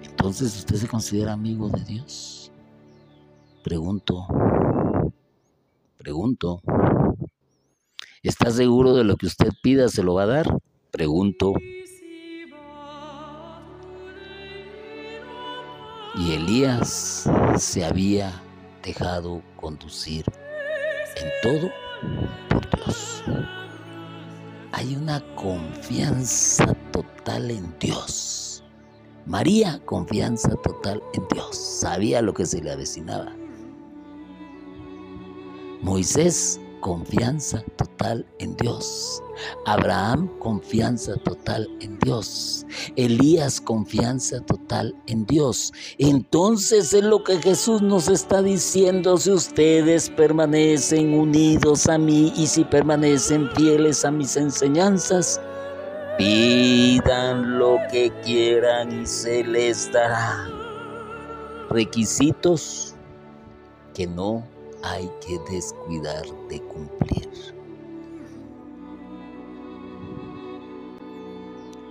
Entonces, 0.03 0.55
¿usted 0.57 0.75
se 0.75 0.87
considera 0.87 1.33
amigo 1.33 1.69
de 1.69 1.83
Dios? 1.83 2.51
Pregunto, 3.63 4.27
pregunto. 5.97 6.61
¿Está 8.23 8.51
seguro 8.51 8.93
de 8.93 9.03
lo 9.03 9.17
que 9.17 9.25
usted 9.25 9.49
pida 9.63 9.87
se 9.87 10.03
lo 10.03 10.13
va 10.13 10.23
a 10.23 10.27
dar? 10.27 10.57
Pregunto. 10.91 11.53
Y 16.15 16.33
Elías 16.33 17.27
se 17.57 17.85
había 17.85 18.43
dejado 18.83 19.41
conducir 19.61 20.25
en 21.15 21.29
todo 21.41 21.71
por 22.49 22.67
Dios. 22.77 23.23
Hay 24.73 24.95
una 24.95 25.21
confianza 25.35 26.73
total 26.91 27.51
en 27.51 27.73
Dios. 27.79 28.63
María, 29.25 29.79
confianza 29.85 30.49
total 30.63 31.01
en 31.13 31.27
Dios. 31.31 31.55
Sabía 31.55 32.21
lo 32.21 32.33
que 32.33 32.45
se 32.45 32.61
le 32.61 32.71
avecinaba. 32.71 33.31
Moisés, 35.81 36.59
confianza 36.81 37.63
total 37.77 38.25
en 38.39 38.57
Dios. 38.57 39.23
Abraham, 39.65 40.27
confianza 40.39 41.15
total 41.17 41.69
en 41.79 41.97
Dios. 41.99 42.65
Elías, 42.95 43.61
confianza 43.61 44.41
total 44.41 44.93
en 45.07 45.25
Dios. 45.25 45.71
Entonces 45.99 46.93
es 46.93 47.03
lo 47.03 47.23
que 47.23 47.37
Jesús 47.37 47.81
nos 47.81 48.09
está 48.09 48.41
diciendo. 48.41 49.17
Si 49.17 49.31
ustedes 49.31 50.09
permanecen 50.09 51.13
unidos 51.13 51.87
a 51.87 51.97
mí 51.97 52.33
y 52.35 52.47
si 52.47 52.65
permanecen 52.65 53.49
fieles 53.51 54.03
a 54.03 54.11
mis 54.11 54.35
enseñanzas, 54.35 55.39
pidan 56.17 57.57
lo 57.57 57.77
que 57.91 58.11
quieran 58.23 59.03
y 59.03 59.05
se 59.05 59.43
les 59.43 59.91
dará. 59.91 60.47
Requisitos 61.69 62.95
que 63.93 64.07
no 64.07 64.50
hay 64.83 65.09
que 65.25 65.39
descuidar 65.51 66.25
de 66.49 66.61
cumplir. 66.61 67.29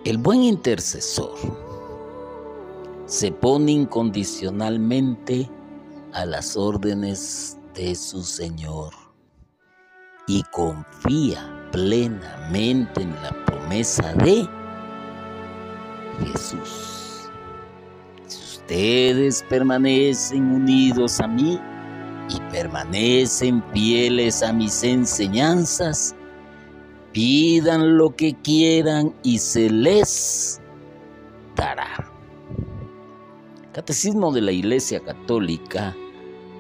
El 0.05 0.19
buen 0.19 0.43
intercesor 0.43 1.37
se 3.07 3.31
pone 3.33 3.73
incondicionalmente 3.73 5.49
a 6.13 6.25
las 6.25 6.57
órdenes 6.57 7.59
de 7.75 7.95
su 7.95 8.23
Señor 8.23 8.93
y 10.27 10.43
confía 10.45 11.69
plenamente 11.73 13.03
en 13.03 13.13
la 13.23 13.31
promesa 13.45 14.15
de 14.15 14.49
Jesús. 16.21 17.31
Si 18.27 18.39
ustedes 18.39 19.45
permanecen 19.49 20.51
unidos 20.53 21.21
a 21.21 21.27
mí, 21.27 21.61
y 22.31 22.41
permanecen 22.53 23.63
fieles 23.73 24.43
a 24.43 24.53
mis 24.53 24.83
enseñanzas, 24.83 26.15
pidan 27.13 27.97
lo 27.97 28.15
que 28.15 28.35
quieran 28.35 29.15
y 29.23 29.39
se 29.39 29.71
les 29.71 30.61
dará. 31.57 32.11
Catecismo 33.73 34.33
de 34.33 34.43
la 34.43 34.53
Iglesia 34.53 35.01
Católica 35.01 35.97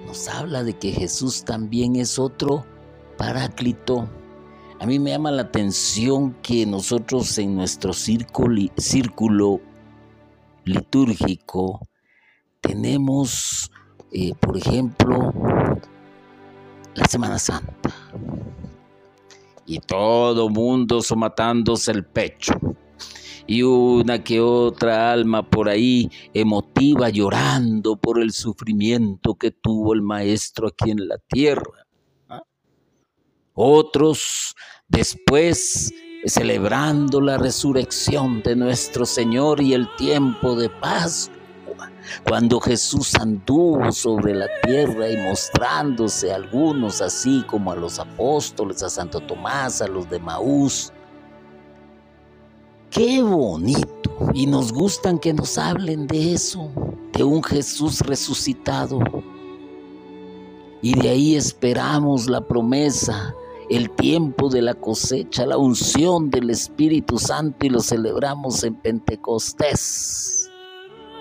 nos 0.06 0.28
habla 0.28 0.64
de 0.64 0.74
que 0.74 0.92
Jesús 0.92 1.44
también 1.44 1.96
es 1.96 2.18
otro 2.18 2.64
paráclito. 3.16 4.08
A 4.80 4.86
mí 4.86 4.98
me 4.98 5.10
llama 5.10 5.30
la 5.30 5.42
atención 5.42 6.34
que 6.42 6.66
nosotros 6.66 7.36
en 7.38 7.54
nuestro 7.54 7.92
círculo, 7.92 8.70
círculo 8.76 9.60
litúrgico 10.64 11.80
tenemos 12.60 13.70
eh, 14.12 14.32
por 14.40 14.56
ejemplo, 14.56 15.32
la 16.94 17.04
Semana 17.06 17.38
Santa. 17.38 17.94
Y 19.66 19.78
todo 19.78 20.48
mundo 20.48 21.02
somatándose 21.02 21.92
el 21.92 22.04
pecho. 22.04 22.54
Y 23.46 23.62
una 23.62 24.22
que 24.22 24.40
otra 24.40 25.12
alma 25.12 25.48
por 25.48 25.68
ahí 25.68 26.10
emotiva 26.34 27.08
llorando 27.08 27.96
por 27.96 28.20
el 28.20 28.32
sufrimiento 28.32 29.34
que 29.34 29.50
tuvo 29.50 29.94
el 29.94 30.02
maestro 30.02 30.68
aquí 30.68 30.90
en 30.90 31.08
la 31.08 31.18
tierra. 31.18 31.86
¿ah? 32.28 32.42
Otros 33.54 34.54
después 34.88 35.92
celebrando 36.24 37.20
la 37.20 37.38
resurrección 37.38 38.42
de 38.42 38.54
nuestro 38.54 39.06
Señor 39.06 39.60
y 39.60 39.74
el 39.74 39.88
tiempo 39.96 40.54
de 40.54 40.68
paz 40.68 41.30
cuando 42.26 42.60
Jesús 42.60 43.14
anduvo 43.14 43.92
sobre 43.92 44.34
la 44.34 44.48
tierra 44.62 45.08
y 45.08 45.16
mostrándose 45.16 46.32
a 46.32 46.36
algunos 46.36 47.00
así 47.00 47.44
como 47.46 47.72
a 47.72 47.76
los 47.76 47.98
apóstoles, 47.98 48.82
a 48.82 48.90
Santo 48.90 49.20
Tomás, 49.20 49.80
a 49.82 49.86
los 49.86 50.08
de 50.10 50.18
Maús. 50.18 50.92
Qué 52.90 53.22
bonito. 53.22 54.10
Y 54.34 54.46
nos 54.46 54.72
gustan 54.72 55.18
que 55.18 55.32
nos 55.32 55.56
hablen 55.58 56.06
de 56.06 56.34
eso, 56.34 56.70
de 57.12 57.24
un 57.24 57.42
Jesús 57.42 58.00
resucitado. 58.00 59.00
Y 60.82 60.94
de 60.98 61.08
ahí 61.10 61.36
esperamos 61.36 62.28
la 62.28 62.40
promesa, 62.40 63.34
el 63.70 63.90
tiempo 63.90 64.48
de 64.48 64.62
la 64.62 64.74
cosecha, 64.74 65.46
la 65.46 65.56
unción 65.56 66.30
del 66.30 66.50
Espíritu 66.50 67.18
Santo 67.18 67.66
y 67.66 67.68
lo 67.68 67.80
celebramos 67.80 68.64
en 68.64 68.74
Pentecostés. 68.74 70.49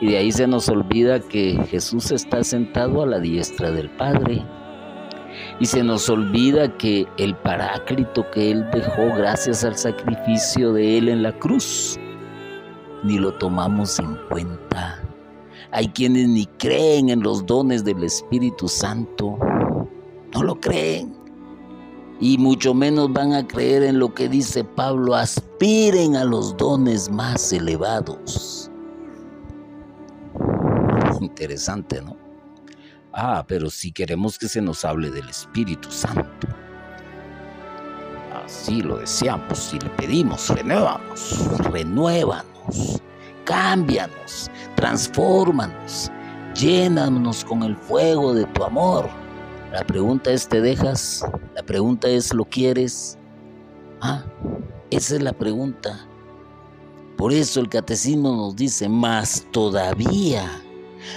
Y 0.02 0.08
de 0.08 0.18
ahí 0.18 0.32
se 0.32 0.48
nos 0.48 0.70
olvida 0.70 1.20
que 1.20 1.60
Jesús 1.70 2.12
está 2.12 2.44
sentado 2.44 3.04
a 3.04 3.06
la 3.06 3.20
diestra 3.20 3.72
del 3.72 3.90
Padre. 3.90 4.46
Y 5.60 5.66
se 5.66 5.84
nos 5.84 6.10
olvida 6.10 6.78
que 6.78 7.06
el 7.18 7.36
paráclito 7.36 8.30
que 8.32 8.52
Él 8.52 8.66
dejó 8.72 9.14
gracias 9.16 9.64
al 9.64 9.76
sacrificio 9.76 10.74
de 10.74 10.98
Él 10.98 11.10
en 11.10 11.22
la 11.22 11.38
cruz, 11.38 12.00
ni 13.04 13.18
lo 13.18 13.34
tomamos 13.34 14.00
en 14.00 14.16
cuenta. 14.30 15.04
Hay 15.72 15.90
quienes 15.90 16.28
ni 16.30 16.46
creen 16.46 17.10
en 17.10 17.22
los 17.22 17.46
dones 17.46 17.84
del 17.84 18.04
Espíritu 18.04 18.68
Santo. 18.68 19.38
No 20.34 20.44
lo 20.44 20.60
creen. 20.60 21.14
Y 22.22 22.38
mucho 22.38 22.74
menos 22.74 23.14
van 23.14 23.34
a 23.34 23.48
creer 23.48 23.84
en 23.84 24.00
lo 24.00 24.14
que 24.14 24.30
dice 24.30 24.64
Pablo. 24.64 25.16
Aspiren 25.16 26.16
a 26.16 26.24
los 26.24 26.58
dones 26.58 27.12
más 27.12 27.54
elevados. 27.54 28.69
Interesante, 31.20 32.02
¿no? 32.02 32.16
Ah, 33.14 33.44
pero 33.48 33.70
si 33.70 33.92
queremos 33.92 34.38
que 34.38 34.48
se 34.48 34.62
nos 34.62 34.86
hable 34.86 35.10
del 35.10 35.30
Espíritu 35.30 35.92
Santo. 35.92 36.48
Así 38.46 38.82
lo 38.82 38.98
deseamos, 38.98 39.58
si 39.58 39.80
le 39.80 39.90
pedimos, 39.90 40.50
renuévanos, 40.50 41.58
renuévanos, 41.72 43.02
cámbianos, 43.44 44.50
transfórmanos, 44.76 46.12
llénanos 46.56 47.44
con 47.44 47.64
el 47.64 47.76
fuego 47.76 48.34
de 48.34 48.46
tu 48.46 48.64
amor. 48.64 49.10
La 49.72 49.84
pregunta 49.84 50.32
es, 50.32 50.48
¿te 50.48 50.62
dejas? 50.62 51.24
La 51.56 51.64
pregunta 51.64 52.08
es, 52.08 52.34
¿lo 52.34 52.46
quieres? 52.46 53.18
Ah, 54.02 54.24
esa 54.90 55.16
es 55.16 55.22
la 55.22 55.34
pregunta. 55.34 56.08
Por 57.18 57.34
eso 57.34 57.60
el 57.60 57.70
catecismo 57.70 58.36
nos 58.36 58.56
dice, 58.56 58.88
más 58.88 59.46
todavía 59.52 60.50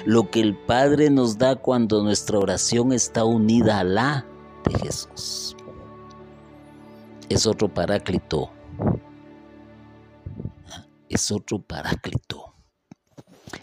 lo 0.04 0.30
que 0.30 0.40
el 0.40 0.56
Padre 0.56 1.10
nos 1.10 1.38
da 1.38 1.56
cuando 1.56 2.02
nuestra 2.02 2.38
oración 2.38 2.92
está 2.92 3.24
unida 3.24 3.80
a 3.80 3.84
la 3.84 4.26
de 4.64 4.78
Jesús. 4.78 5.56
Es 7.28 7.46
otro 7.46 7.72
paráclito. 7.72 8.50
Es 11.08 11.30
otro 11.30 11.60
paráclito. 11.60 12.54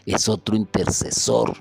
Es 0.06 0.30
otro 0.30 0.56
intercesor. 0.56 1.54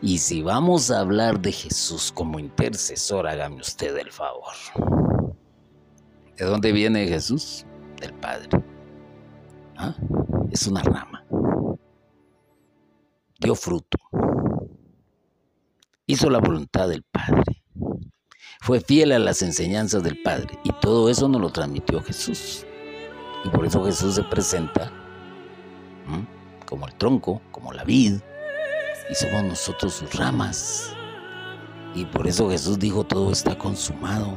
Y 0.00 0.18
si 0.18 0.42
vamos 0.42 0.90
a 0.90 1.00
hablar 1.00 1.40
de 1.40 1.52
Jesús 1.52 2.12
como 2.12 2.38
intercesor, 2.38 3.26
hágame 3.26 3.60
usted 3.60 3.96
el 3.96 4.12
favor. 4.12 4.54
¿De 6.36 6.44
dónde 6.44 6.70
viene 6.72 7.08
Jesús? 7.08 7.66
Del 8.00 8.14
Padre. 8.14 8.48
¿Ah? 9.76 9.94
Es 10.50 10.66
una 10.66 10.82
rama 10.82 11.17
dio 13.38 13.54
fruto. 13.54 13.98
Hizo 16.06 16.30
la 16.30 16.38
voluntad 16.38 16.88
del 16.88 17.04
Padre. 17.04 17.62
Fue 18.60 18.80
fiel 18.80 19.12
a 19.12 19.18
las 19.18 19.42
enseñanzas 19.42 20.02
del 20.02 20.20
Padre. 20.22 20.58
Y 20.64 20.72
todo 20.80 21.08
eso 21.08 21.28
nos 21.28 21.40
lo 21.40 21.50
transmitió 21.50 22.02
Jesús. 22.02 22.66
Y 23.44 23.48
por 23.50 23.64
eso 23.64 23.84
Jesús 23.84 24.16
se 24.16 24.24
presenta 24.24 24.92
como 26.66 26.86
el 26.86 26.94
tronco, 26.94 27.40
como 27.50 27.72
la 27.72 27.84
vid. 27.84 28.14
Y 29.10 29.14
somos 29.14 29.44
nosotros 29.44 29.94
sus 29.94 30.14
ramas. 30.14 30.92
Y 31.94 32.04
por 32.04 32.26
eso 32.26 32.50
Jesús 32.50 32.78
dijo, 32.78 33.04
todo 33.04 33.32
está 33.32 33.56
consumado. 33.56 34.36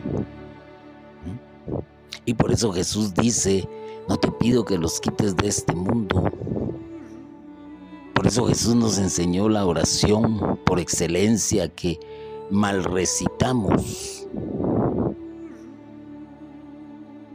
Y 2.25 2.33
por 2.33 2.51
eso 2.51 2.71
Jesús 2.71 3.13
dice, 3.13 3.67
no 4.07 4.17
te 4.17 4.31
pido 4.31 4.63
que 4.63 4.77
los 4.77 4.99
quites 4.99 5.35
de 5.35 5.47
este 5.47 5.73
mundo, 5.73 6.31
por 8.21 8.27
eso 8.27 8.45
Jesús 8.45 8.75
nos 8.75 8.99
enseñó 8.99 9.49
la 9.49 9.65
oración 9.65 10.59
por 10.63 10.79
excelencia 10.79 11.69
que 11.69 11.99
mal 12.51 12.83
recitamos. 12.83 14.27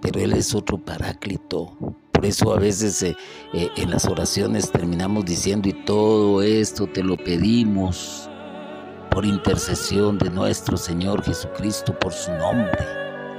Pero 0.01 0.21
Él 0.21 0.33
es 0.35 0.55
otro 0.55 0.79
paráclito. 0.79 1.77
Por 2.13 2.25
eso 2.25 2.55
a 2.55 2.61
veces 2.61 3.03
eh, 3.03 3.17
eh, 3.53 3.69
en 3.77 3.91
las 3.91 4.05
oraciones 4.05 4.71
terminamos 4.71 5.25
diciendo, 5.25 5.69
y 5.69 5.73
todo 5.73 6.41
esto 6.41 6.87
te 6.87 7.03
lo 7.03 7.17
pedimos 7.17 8.31
por 9.11 9.25
intercesión 9.25 10.19
de 10.19 10.31
nuestro 10.31 10.77
Señor 10.77 11.25
Jesucristo, 11.25 11.99
por 11.99 12.13
su 12.13 12.31
nombre. 12.31 12.79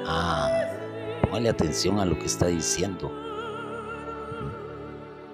Ah, 0.06 0.52
póngale 1.22 1.48
atención 1.48 1.98
a 2.02 2.06
lo 2.06 2.20
que 2.20 2.26
está 2.26 2.48
diciendo 2.48 3.10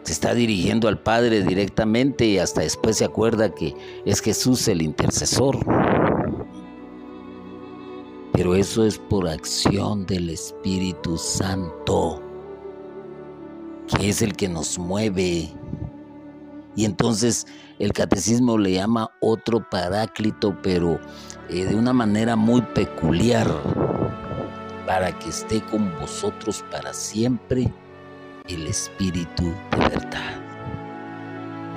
se 0.04 0.12
está 0.12 0.34
dirigiendo 0.34 0.88
al 0.88 1.00
Padre 1.00 1.44
directamente 1.44 2.26
y 2.26 2.38
hasta 2.38 2.62
después 2.62 2.98
se 2.98 3.06
acuerda 3.06 3.56
que 3.56 3.74
es 4.06 4.20
Jesús 4.22 4.68
el 4.68 4.82
intercesor. 4.82 5.58
Pero 8.34 8.56
eso 8.56 8.86
es 8.86 8.98
por 8.98 9.30
acción 9.30 10.06
del 10.06 10.30
Espíritu 10.30 11.18
Santo, 11.18 12.22
que 13.88 14.10
es 14.10 14.22
el 14.22 14.34
que 14.34 14.50
nos 14.50 14.78
mueve. 14.78 15.54
Y 16.76 16.86
entonces 16.86 17.48
el 17.80 17.94
catecismo 17.94 18.58
le 18.58 18.74
llama 18.74 19.12
otro 19.22 19.66
paráclito, 19.70 20.58
pero 20.62 21.00
eh, 21.50 21.66
de 21.66 21.76
una 21.76 21.94
manera 21.94 22.36
muy 22.36 22.62
peculiar, 22.62 23.48
para 24.86 25.18
que 25.18 25.30
esté 25.30 25.62
con 25.62 25.98
vosotros 26.00 26.66
para 26.70 26.94
siempre 26.94 27.72
el 28.50 28.68
Espíritu 28.68 29.54
de 29.72 29.78
verdad. 29.78 30.42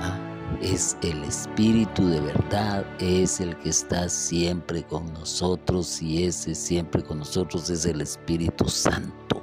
Ah, 0.01 0.19
es 0.61 0.97
el 1.01 1.23
Espíritu 1.23 2.07
de 2.07 2.19
verdad, 2.19 2.85
es 2.99 3.39
el 3.39 3.57
que 3.59 3.69
está 3.69 4.09
siempre 4.09 4.83
con 4.83 5.11
nosotros 5.13 6.01
y 6.01 6.25
ese 6.25 6.55
siempre 6.55 7.03
con 7.03 7.19
nosotros 7.19 7.69
es 7.69 7.85
el 7.85 8.01
Espíritu 8.01 8.67
Santo, 8.67 9.41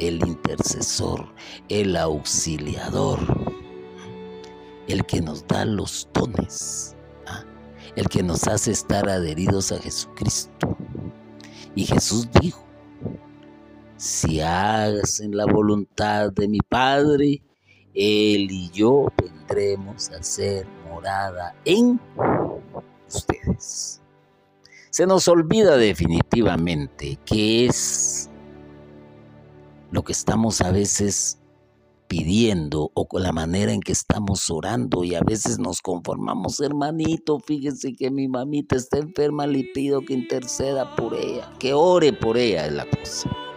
el 0.00 0.16
intercesor, 0.26 1.32
el 1.68 1.96
auxiliador, 1.96 3.20
el 4.88 5.06
que 5.06 5.20
nos 5.20 5.46
da 5.46 5.64
los 5.64 6.08
dones, 6.12 6.96
ah, 7.26 7.44
el 7.94 8.08
que 8.08 8.22
nos 8.24 8.48
hace 8.48 8.72
estar 8.72 9.08
adheridos 9.08 9.70
a 9.70 9.78
Jesucristo. 9.78 10.76
Y 11.76 11.86
Jesús 11.86 12.28
dijo, 12.40 12.64
si 13.98 14.40
hagas 14.40 15.18
en 15.18 15.36
la 15.36 15.44
voluntad 15.44 16.32
de 16.32 16.46
mi 16.46 16.60
Padre, 16.60 17.42
Él 17.92 18.48
y 18.48 18.70
yo 18.70 19.08
vendremos 19.20 20.10
a 20.10 20.22
ser 20.22 20.66
morada 20.88 21.54
en 21.64 22.00
ustedes. 23.08 24.00
Se 24.90 25.04
nos 25.04 25.26
olvida 25.26 25.76
definitivamente 25.76 27.18
que 27.24 27.66
es 27.66 28.30
lo 29.90 30.04
que 30.04 30.12
estamos 30.12 30.60
a 30.60 30.70
veces 30.70 31.40
pidiendo 32.06 32.92
o 32.94 33.08
con 33.08 33.22
la 33.24 33.32
manera 33.32 33.72
en 33.72 33.80
que 33.80 33.92
estamos 33.92 34.48
orando 34.48 35.02
y 35.02 35.16
a 35.16 35.20
veces 35.22 35.58
nos 35.58 35.82
conformamos, 35.82 36.60
hermanito, 36.60 37.40
fíjese 37.40 37.94
que 37.94 38.12
mi 38.12 38.28
mamita 38.28 38.76
está 38.76 38.98
enferma, 38.98 39.46
le 39.46 39.64
pido 39.74 40.02
que 40.02 40.14
interceda 40.14 40.94
por 40.94 41.14
ella, 41.14 41.52
que 41.58 41.74
ore 41.74 42.12
por 42.12 42.38
ella 42.38 42.66
es 42.66 42.72
la 42.72 42.86
cosa. 42.88 43.47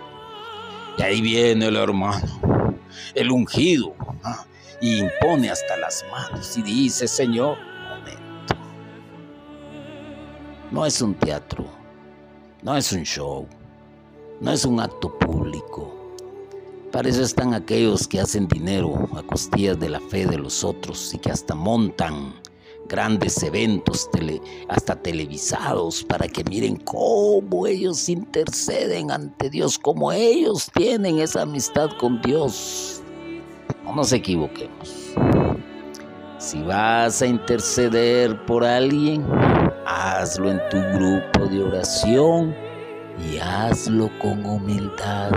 Y 1.01 1.03
ahí 1.03 1.19
viene 1.19 1.65
el 1.65 1.77
hermano, 1.77 2.77
el 3.15 3.31
ungido, 3.31 3.95
y 4.79 4.99
impone 4.99 5.49
hasta 5.49 5.75
las 5.77 6.05
manos 6.11 6.55
y 6.55 6.61
dice, 6.61 7.07
Señor, 7.07 7.57
momento. 7.89 8.55
No 10.69 10.85
es 10.85 11.01
un 11.01 11.15
teatro, 11.15 11.65
no 12.61 12.77
es 12.77 12.91
un 12.91 13.01
show, 13.01 13.47
no 14.41 14.51
es 14.51 14.63
un 14.63 14.79
acto 14.79 15.17
público. 15.17 15.91
Para 16.91 17.09
eso 17.09 17.23
están 17.23 17.55
aquellos 17.55 18.07
que 18.07 18.19
hacen 18.19 18.47
dinero 18.47 19.09
a 19.17 19.23
costillas 19.23 19.79
de 19.79 19.89
la 19.89 19.99
fe 20.01 20.27
de 20.27 20.37
los 20.37 20.63
otros 20.63 21.15
y 21.15 21.17
que 21.17 21.31
hasta 21.31 21.55
montan 21.55 22.31
grandes 22.91 23.41
eventos 23.41 24.09
hasta 24.67 24.95
televisados 24.97 26.03
para 26.03 26.27
que 26.27 26.43
miren 26.43 26.75
cómo 26.75 27.65
ellos 27.65 28.09
interceden 28.09 29.11
ante 29.11 29.49
Dios, 29.49 29.79
cómo 29.79 30.11
ellos 30.11 30.69
tienen 30.73 31.19
esa 31.19 31.43
amistad 31.43 31.89
con 31.97 32.21
Dios. 32.21 33.01
No 33.85 33.95
nos 33.95 34.11
equivoquemos. 34.11 35.13
Si 36.37 36.61
vas 36.63 37.21
a 37.21 37.27
interceder 37.27 38.45
por 38.45 38.65
alguien, 38.65 39.25
hazlo 39.85 40.51
en 40.51 40.59
tu 40.69 40.77
grupo 40.77 41.47
de 41.49 41.63
oración 41.63 42.53
y 43.31 43.37
hazlo 43.37 44.09
con 44.19 44.45
humildad, 44.45 45.31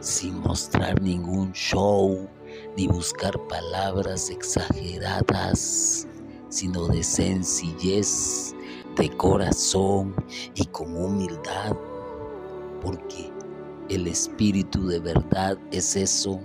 sin 0.00 0.40
mostrar 0.40 1.00
ningún 1.00 1.52
show 1.52 2.28
ni 2.76 2.88
buscar 2.88 3.38
palabras 3.48 4.28
exageradas 4.28 6.08
sino 6.52 6.86
de 6.86 7.02
sencillez, 7.02 8.54
de 8.96 9.08
corazón 9.16 10.14
y 10.54 10.66
con 10.66 10.94
humildad, 10.94 11.74
porque 12.82 13.32
el 13.88 14.06
espíritu 14.06 14.86
de 14.86 15.00
verdad 15.00 15.56
es 15.70 15.96
eso. 15.96 16.38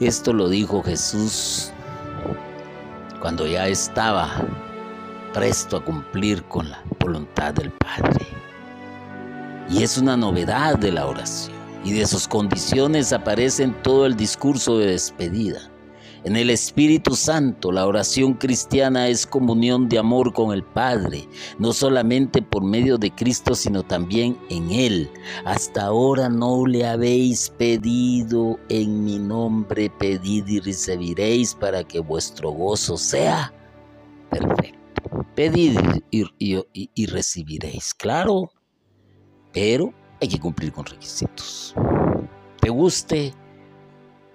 Esto 0.00 0.34
lo 0.34 0.50
dijo 0.50 0.82
Jesús 0.82 1.72
cuando 3.20 3.46
ya 3.46 3.66
estaba 3.68 4.28
presto 5.32 5.78
a 5.78 5.84
cumplir 5.84 6.44
con 6.44 6.70
la 6.70 6.84
voluntad 7.00 7.54
del 7.54 7.72
Padre. 7.72 8.26
Y 9.70 9.82
es 9.82 9.96
una 9.96 10.14
novedad 10.14 10.78
de 10.78 10.92
la 10.92 11.06
oración. 11.06 11.57
Y 11.84 11.92
de 11.92 12.06
sus 12.06 12.26
condiciones 12.28 13.12
aparece 13.12 13.62
en 13.62 13.82
todo 13.82 14.06
el 14.06 14.16
discurso 14.16 14.78
de 14.78 14.86
despedida. 14.86 15.70
En 16.24 16.36
el 16.36 16.50
Espíritu 16.50 17.14
Santo, 17.14 17.70
la 17.70 17.86
oración 17.86 18.34
cristiana 18.34 19.06
es 19.06 19.24
comunión 19.24 19.88
de 19.88 19.98
amor 19.98 20.32
con 20.32 20.52
el 20.52 20.64
Padre, 20.64 21.28
no 21.58 21.72
solamente 21.72 22.42
por 22.42 22.64
medio 22.64 22.98
de 22.98 23.12
Cristo, 23.12 23.54
sino 23.54 23.84
también 23.84 24.36
en 24.50 24.70
Él. 24.70 25.10
Hasta 25.44 25.86
ahora 25.86 26.28
no 26.28 26.66
le 26.66 26.84
habéis 26.84 27.50
pedido 27.50 28.58
en 28.68 29.04
mi 29.04 29.18
nombre, 29.20 29.90
pedid 29.90 30.46
y 30.48 30.58
recibiréis 30.58 31.54
para 31.54 31.84
que 31.84 32.00
vuestro 32.00 32.50
gozo 32.50 32.96
sea 32.96 33.52
perfecto. 34.28 34.76
Pedid 35.36 35.78
y, 36.10 36.26
y 36.94 37.06
recibiréis, 37.06 37.94
claro, 37.94 38.50
pero 39.52 39.94
hay 40.20 40.28
que 40.28 40.38
cumplir 40.38 40.72
con 40.72 40.84
requisitos. 40.84 41.74
Te 42.60 42.70
guste 42.70 43.32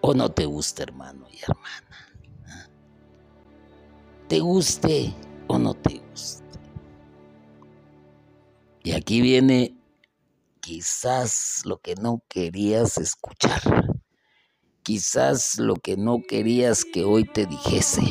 o 0.01 0.13
no 0.13 0.29
te 0.29 0.45
guste, 0.45 0.83
hermano 0.83 1.27
y 1.31 1.39
hermana. 1.41 2.67
Te 4.27 4.39
guste 4.39 5.13
o 5.47 5.59
no 5.59 5.73
te 5.73 5.99
guste. 5.99 6.43
Y 8.83 8.91
aquí 8.91 9.21
viene 9.21 9.77
quizás 10.59 11.61
lo 11.65 11.77
que 11.79 11.95
no 11.95 12.21
querías 12.27 12.97
escuchar. 12.97 13.61
Quizás 14.81 15.57
lo 15.57 15.75
que 15.75 15.95
no 15.95 16.21
querías 16.27 16.83
que 16.83 17.03
hoy 17.03 17.25
te 17.25 17.45
dijese. 17.45 18.03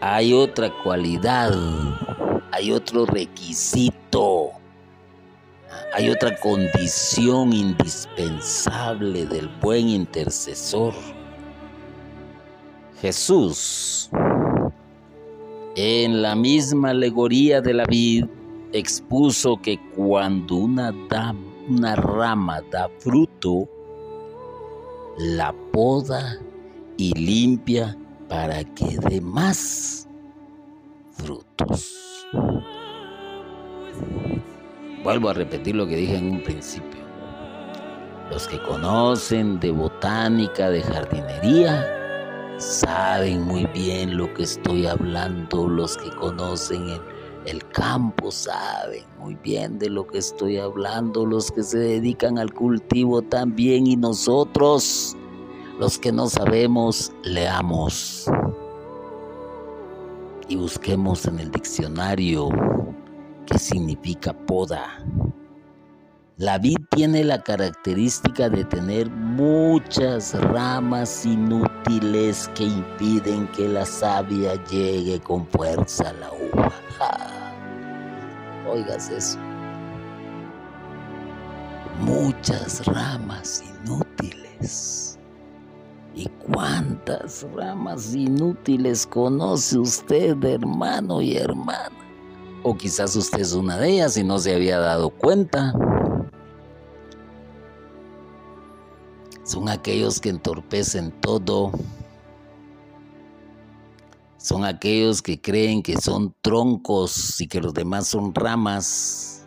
Hay 0.00 0.32
otra 0.32 0.72
cualidad, 0.82 1.52
hay 2.52 2.72
otro 2.72 3.06
requisito 3.06 4.57
hay 5.92 6.10
otra 6.10 6.36
condición 6.36 7.52
indispensable 7.52 9.26
del 9.26 9.48
buen 9.60 9.88
intercesor. 9.88 10.94
Jesús, 13.00 14.10
en 15.76 16.22
la 16.22 16.34
misma 16.34 16.90
alegoría 16.90 17.60
de 17.60 17.74
la 17.74 17.84
vid, 17.84 18.24
expuso 18.72 19.56
que 19.62 19.78
cuando 19.94 20.56
una, 20.56 20.92
rama 21.96 22.60
da 22.70 22.88
fruto, 22.98 23.68
la 25.18 25.54
poda 25.72 26.38
y 26.96 27.12
limpia 27.12 27.96
para 28.28 28.64
que 28.64 28.98
dé 29.08 29.20
más 29.20 30.08
frutos. 31.12 32.26
Vuelvo 35.08 35.30
a 35.30 35.32
repetir 35.32 35.74
lo 35.74 35.86
que 35.86 35.96
dije 35.96 36.18
en 36.18 36.32
un 36.32 36.42
principio. 36.42 37.00
Los 38.30 38.46
que 38.46 38.62
conocen 38.64 39.58
de 39.58 39.70
botánica, 39.70 40.68
de 40.68 40.82
jardinería, 40.82 41.82
saben 42.58 43.40
muy 43.40 43.64
bien 43.68 44.18
lo 44.18 44.34
que 44.34 44.42
estoy 44.42 44.84
hablando. 44.84 45.66
Los 45.66 45.96
que 45.96 46.10
conocen 46.10 46.90
el, 46.90 47.00
el 47.46 47.66
campo 47.70 48.30
saben 48.30 49.04
muy 49.18 49.34
bien 49.36 49.78
de 49.78 49.88
lo 49.88 50.06
que 50.06 50.18
estoy 50.18 50.58
hablando. 50.58 51.24
Los 51.24 51.50
que 51.52 51.62
se 51.62 51.78
dedican 51.78 52.36
al 52.36 52.52
cultivo 52.52 53.22
también. 53.22 53.86
Y 53.86 53.96
nosotros, 53.96 55.16
los 55.80 55.98
que 55.98 56.12
no 56.12 56.28
sabemos, 56.28 57.12
leamos. 57.24 58.30
Y 60.50 60.56
busquemos 60.56 61.24
en 61.24 61.38
el 61.38 61.50
diccionario 61.50 62.50
¿Qué 63.48 63.58
significa 63.58 64.34
poda? 64.34 65.02
La 66.36 66.58
vid 66.58 66.76
tiene 66.90 67.24
la 67.24 67.42
característica 67.42 68.50
de 68.50 68.62
tener 68.64 69.08
muchas 69.08 70.34
ramas 70.52 71.24
inútiles 71.24 72.50
que 72.54 72.64
impiden 72.64 73.46
que 73.48 73.66
la 73.66 73.86
savia 73.86 74.62
llegue 74.66 75.18
con 75.20 75.46
fuerza 75.46 76.10
a 76.10 76.12
la 76.12 76.30
uva. 76.30 76.72
Oigas 78.70 79.08
eso. 79.08 79.38
Muchas 82.02 82.84
ramas 82.84 83.64
inútiles. 83.82 85.18
¿Y 86.14 86.28
cuántas 86.52 87.46
ramas 87.54 88.14
inútiles 88.14 89.06
conoce 89.06 89.78
usted, 89.78 90.36
hermano 90.44 91.22
y 91.22 91.38
hermana? 91.38 92.07
O 92.70 92.76
quizás 92.76 93.16
usted 93.16 93.40
es 93.40 93.54
una 93.54 93.78
de 93.78 93.92
ellas 93.92 94.18
y 94.18 94.24
no 94.24 94.38
se 94.38 94.54
había 94.54 94.78
dado 94.78 95.08
cuenta. 95.08 95.72
Son 99.42 99.70
aquellos 99.70 100.20
que 100.20 100.28
entorpecen 100.28 101.10
todo. 101.22 101.72
Son 104.36 104.66
aquellos 104.66 105.22
que 105.22 105.40
creen 105.40 105.82
que 105.82 105.96
son 105.96 106.34
troncos 106.42 107.40
y 107.40 107.48
que 107.48 107.58
los 107.58 107.72
demás 107.72 108.06
son 108.06 108.34
ramas. 108.34 109.46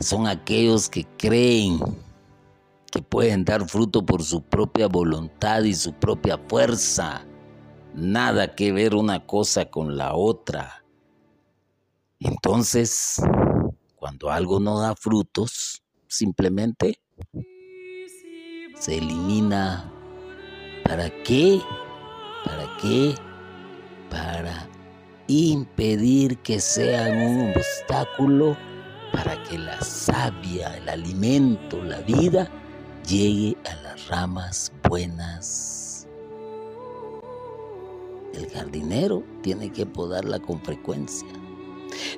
Son 0.00 0.26
aquellos 0.26 0.88
que 0.88 1.04
creen 1.18 1.78
que 2.90 3.02
pueden 3.02 3.44
dar 3.44 3.68
fruto 3.68 4.06
por 4.06 4.22
su 4.22 4.40
propia 4.40 4.88
voluntad 4.88 5.64
y 5.64 5.74
su 5.74 5.92
propia 5.92 6.38
fuerza. 6.48 7.26
Nada 7.92 8.54
que 8.54 8.72
ver 8.72 8.94
una 8.94 9.26
cosa 9.26 9.66
con 9.66 9.98
la 9.98 10.14
otra. 10.14 10.78
Entonces, 12.20 13.22
cuando 13.96 14.30
algo 14.30 14.58
no 14.58 14.80
da 14.80 14.96
frutos, 14.96 15.82
simplemente 16.08 17.00
se 18.78 18.98
elimina. 18.98 19.92
¿Para 20.84 21.10
qué? 21.22 21.60
¿Para 22.44 22.76
qué? 22.78 23.14
Para 24.10 24.68
impedir 25.28 26.38
que 26.38 26.60
sean 26.60 27.18
un 27.18 27.50
obstáculo 27.50 28.56
para 29.12 29.42
que 29.44 29.58
la 29.58 29.80
savia, 29.82 30.76
el 30.76 30.88
alimento, 30.88 31.82
la 31.82 32.00
vida 32.00 32.50
llegue 33.06 33.56
a 33.64 33.74
las 33.82 34.08
ramas 34.08 34.72
buenas. 34.88 36.06
El 38.34 38.48
jardinero 38.50 39.22
tiene 39.42 39.70
que 39.72 39.86
podarla 39.86 40.38
con 40.38 40.60
frecuencia. 40.60 41.28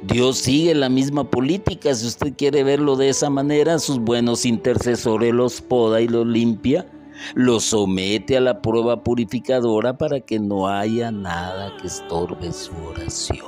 Dios 0.03 0.39
sigue 0.39 0.75
la 0.75 0.89
misma 0.89 1.29
política, 1.29 1.95
si 1.95 2.07
usted 2.07 2.35
quiere 2.37 2.65
verlo 2.65 2.97
de 2.97 3.09
esa 3.09 3.31
manera, 3.31 3.79
sus 3.79 3.99
buenos 3.99 4.45
intercesores 4.45 5.33
los 5.33 5.61
poda 5.61 6.01
y 6.01 6.09
los 6.09 6.27
limpia, 6.27 6.87
los 7.35 7.65
somete 7.65 8.37
a 8.37 8.41
la 8.41 8.63
prueba 8.63 9.03
purificadora 9.03 9.97
para 9.97 10.21
que 10.21 10.39
no 10.39 10.69
haya 10.69 11.11
nada 11.11 11.77
que 11.81 11.87
estorbe 11.87 12.53
su 12.53 12.73
oración. 12.77 13.47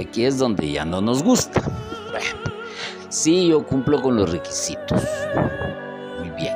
Aquí 0.00 0.24
es 0.24 0.38
donde 0.38 0.70
ya 0.70 0.84
no 0.84 1.00
nos 1.00 1.22
gusta. 1.22 1.62
Bueno, 2.10 2.54
sí, 3.08 3.48
yo 3.48 3.66
cumplo 3.66 4.02
con 4.02 4.16
los 4.16 4.30
requisitos. 4.30 5.02
Muy 6.18 6.30
bien. 6.30 6.54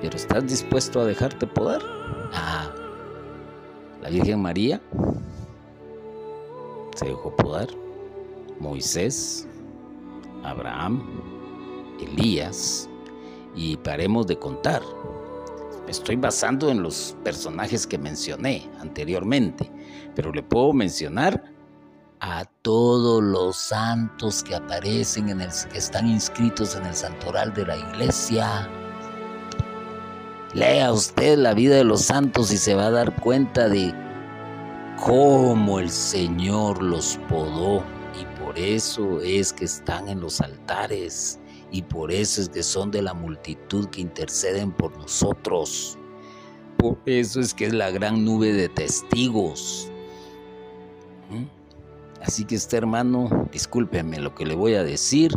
Pero 0.00 0.16
¿estás 0.16 0.46
dispuesto 0.46 1.00
a 1.00 1.04
dejarte 1.04 1.46
poder? 1.46 1.82
Ah, 2.32 2.70
la 4.00 4.08
Virgen 4.08 4.40
María 4.40 4.80
se 7.00 7.06
dejó 7.06 7.34
podar. 7.34 7.68
Moisés, 8.60 9.46
Abraham, 10.44 11.02
Elías, 11.98 12.88
y 13.56 13.78
paremos 13.78 14.26
de 14.26 14.38
contar. 14.38 14.82
Me 15.86 15.90
estoy 15.90 16.16
basando 16.16 16.68
en 16.68 16.82
los 16.82 17.16
personajes 17.24 17.86
que 17.86 17.96
mencioné 17.96 18.68
anteriormente, 18.80 19.70
pero 20.14 20.30
le 20.30 20.42
puedo 20.42 20.74
mencionar 20.74 21.42
a 22.20 22.44
todos 22.60 23.22
los 23.22 23.56
santos 23.56 24.44
que 24.44 24.54
aparecen 24.54 25.30
en 25.30 25.40
el 25.40 25.48
que 25.72 25.78
están 25.78 26.06
inscritos 26.06 26.76
en 26.76 26.84
el 26.84 26.94
santoral 26.94 27.54
de 27.54 27.64
la 27.64 27.78
iglesia. 27.78 28.68
Lea 30.52 30.92
usted 30.92 31.38
la 31.38 31.54
vida 31.54 31.76
de 31.76 31.84
los 31.84 32.02
santos 32.02 32.52
y 32.52 32.58
se 32.58 32.74
va 32.74 32.88
a 32.88 32.90
dar 32.90 33.16
cuenta 33.22 33.70
de 33.70 33.94
cómo 35.00 35.80
el 35.80 35.90
Señor 35.90 36.82
los 36.82 37.18
podó 37.28 37.82
y 38.20 38.40
por 38.40 38.58
eso 38.58 39.20
es 39.20 39.52
que 39.52 39.64
están 39.64 40.08
en 40.08 40.20
los 40.20 40.40
altares 40.40 41.40
y 41.72 41.82
por 41.82 42.12
eso 42.12 42.42
es 42.42 42.48
que 42.48 42.62
son 42.62 42.90
de 42.90 43.02
la 43.02 43.14
multitud 43.14 43.86
que 43.86 44.02
interceden 44.02 44.72
por 44.72 44.96
nosotros. 44.98 45.96
Por 46.76 46.98
eso 47.06 47.40
es 47.40 47.54
que 47.54 47.66
es 47.66 47.72
la 47.72 47.90
gran 47.90 48.24
nube 48.24 48.52
de 48.52 48.68
testigos. 48.68 49.90
¿Mm? 51.30 51.44
Así 52.22 52.44
que 52.44 52.56
este 52.56 52.76
hermano, 52.76 53.48
discúlpeme 53.52 54.18
lo 54.18 54.34
que 54.34 54.44
le 54.44 54.54
voy 54.54 54.74
a 54.74 54.82
decir. 54.82 55.32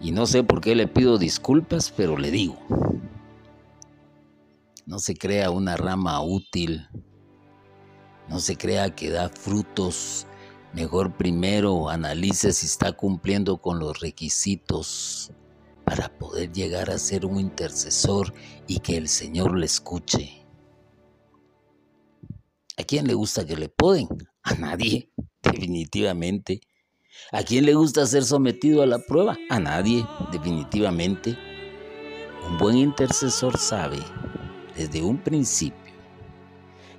Y 0.00 0.10
no 0.10 0.26
sé 0.26 0.42
por 0.42 0.60
qué 0.60 0.74
le 0.74 0.88
pido 0.88 1.18
disculpas, 1.18 1.92
pero 1.96 2.18
le 2.18 2.30
digo. 2.30 2.58
No 4.84 4.98
se 4.98 5.14
crea 5.14 5.50
una 5.50 5.76
rama 5.76 6.20
útil. 6.22 6.88
No 8.28 8.38
se 8.38 8.56
crea 8.56 8.94
que 8.94 9.10
da 9.10 9.28
frutos. 9.28 10.26
Mejor 10.72 11.16
primero 11.16 11.88
analice 11.90 12.52
si 12.52 12.66
está 12.66 12.92
cumpliendo 12.92 13.58
con 13.58 13.78
los 13.78 14.00
requisitos 14.00 15.30
para 15.84 16.08
poder 16.18 16.50
llegar 16.52 16.90
a 16.90 16.98
ser 16.98 17.26
un 17.26 17.38
intercesor 17.38 18.32
y 18.66 18.78
que 18.78 18.96
el 18.96 19.08
Señor 19.08 19.58
le 19.58 19.66
escuche. 19.66 20.46
¿A 22.78 22.84
quién 22.84 23.06
le 23.06 23.14
gusta 23.14 23.44
que 23.44 23.56
le 23.56 23.68
poden? 23.68 24.08
A 24.42 24.54
nadie, 24.54 25.10
definitivamente. 25.42 26.62
¿A 27.30 27.42
quién 27.42 27.66
le 27.66 27.74
gusta 27.74 28.06
ser 28.06 28.24
sometido 28.24 28.82
a 28.82 28.86
la 28.86 28.98
prueba? 28.98 29.36
A 29.50 29.60
nadie, 29.60 30.06
definitivamente. 30.30 31.36
Un 32.48 32.56
buen 32.56 32.78
intercesor 32.78 33.58
sabe 33.58 33.98
desde 34.74 35.02
un 35.02 35.18
principio 35.22 35.81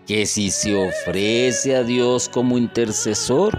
que 0.06 0.26
si 0.26 0.51
se 0.51 0.76
ofrece 0.76 1.76
a 1.76 1.84
Dios 1.84 2.28
como 2.28 2.58
intercesor, 2.58 3.58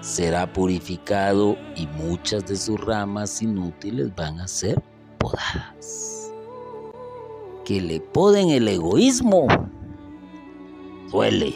será 0.00 0.52
purificado 0.52 1.56
y 1.76 1.86
muchas 1.86 2.46
de 2.46 2.56
sus 2.56 2.80
ramas 2.80 3.40
inútiles 3.42 4.14
van 4.14 4.40
a 4.40 4.48
ser 4.48 4.82
podadas. 5.18 6.32
Que 7.64 7.80
le 7.80 8.00
poden 8.00 8.50
el 8.50 8.68
egoísmo, 8.68 9.46
duele. 11.10 11.54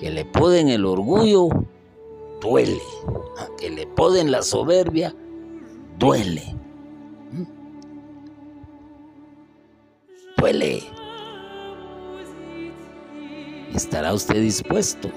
Que 0.00 0.10
le 0.10 0.24
poden 0.24 0.68
el 0.68 0.84
orgullo, 0.84 1.48
duele. 2.40 2.80
Que 3.58 3.70
le 3.70 3.86
poden 3.88 4.30
la 4.30 4.42
soberbia, 4.42 5.14
duele. 5.98 6.54
¿Mm? 7.32 7.44
Duele. 10.36 10.97
¿Estará 13.74 14.14
usted 14.14 14.40
dispuesto? 14.40 15.10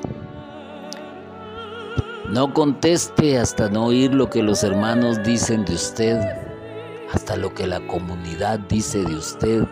No 2.29 2.53
conteste 2.53 3.37
hasta 3.37 3.69
no 3.69 3.87
oír 3.87 4.13
lo 4.13 4.29
que 4.29 4.43
los 4.43 4.63
hermanos 4.63 5.21
dicen 5.23 5.65
de 5.65 5.73
usted, 5.73 6.19
hasta 7.11 7.35
lo 7.35 7.53
que 7.53 7.67
la 7.67 7.85
comunidad 7.87 8.59
dice 8.59 9.03
de 9.03 9.15
usted. 9.15 9.63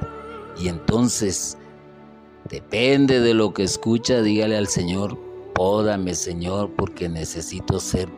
Y 0.58 0.68
entonces, 0.68 1.58
depende 2.50 3.20
de 3.22 3.34
lo 3.34 3.54
que 3.54 3.64
escucha, 3.64 4.22
dígale 4.22 4.58
al 4.58 4.68
Señor, 4.68 5.18
pódame 5.56 6.16
Señor, 6.16 6.72
porque 6.76 7.08
necesito 7.08 7.80
ser 7.80 8.10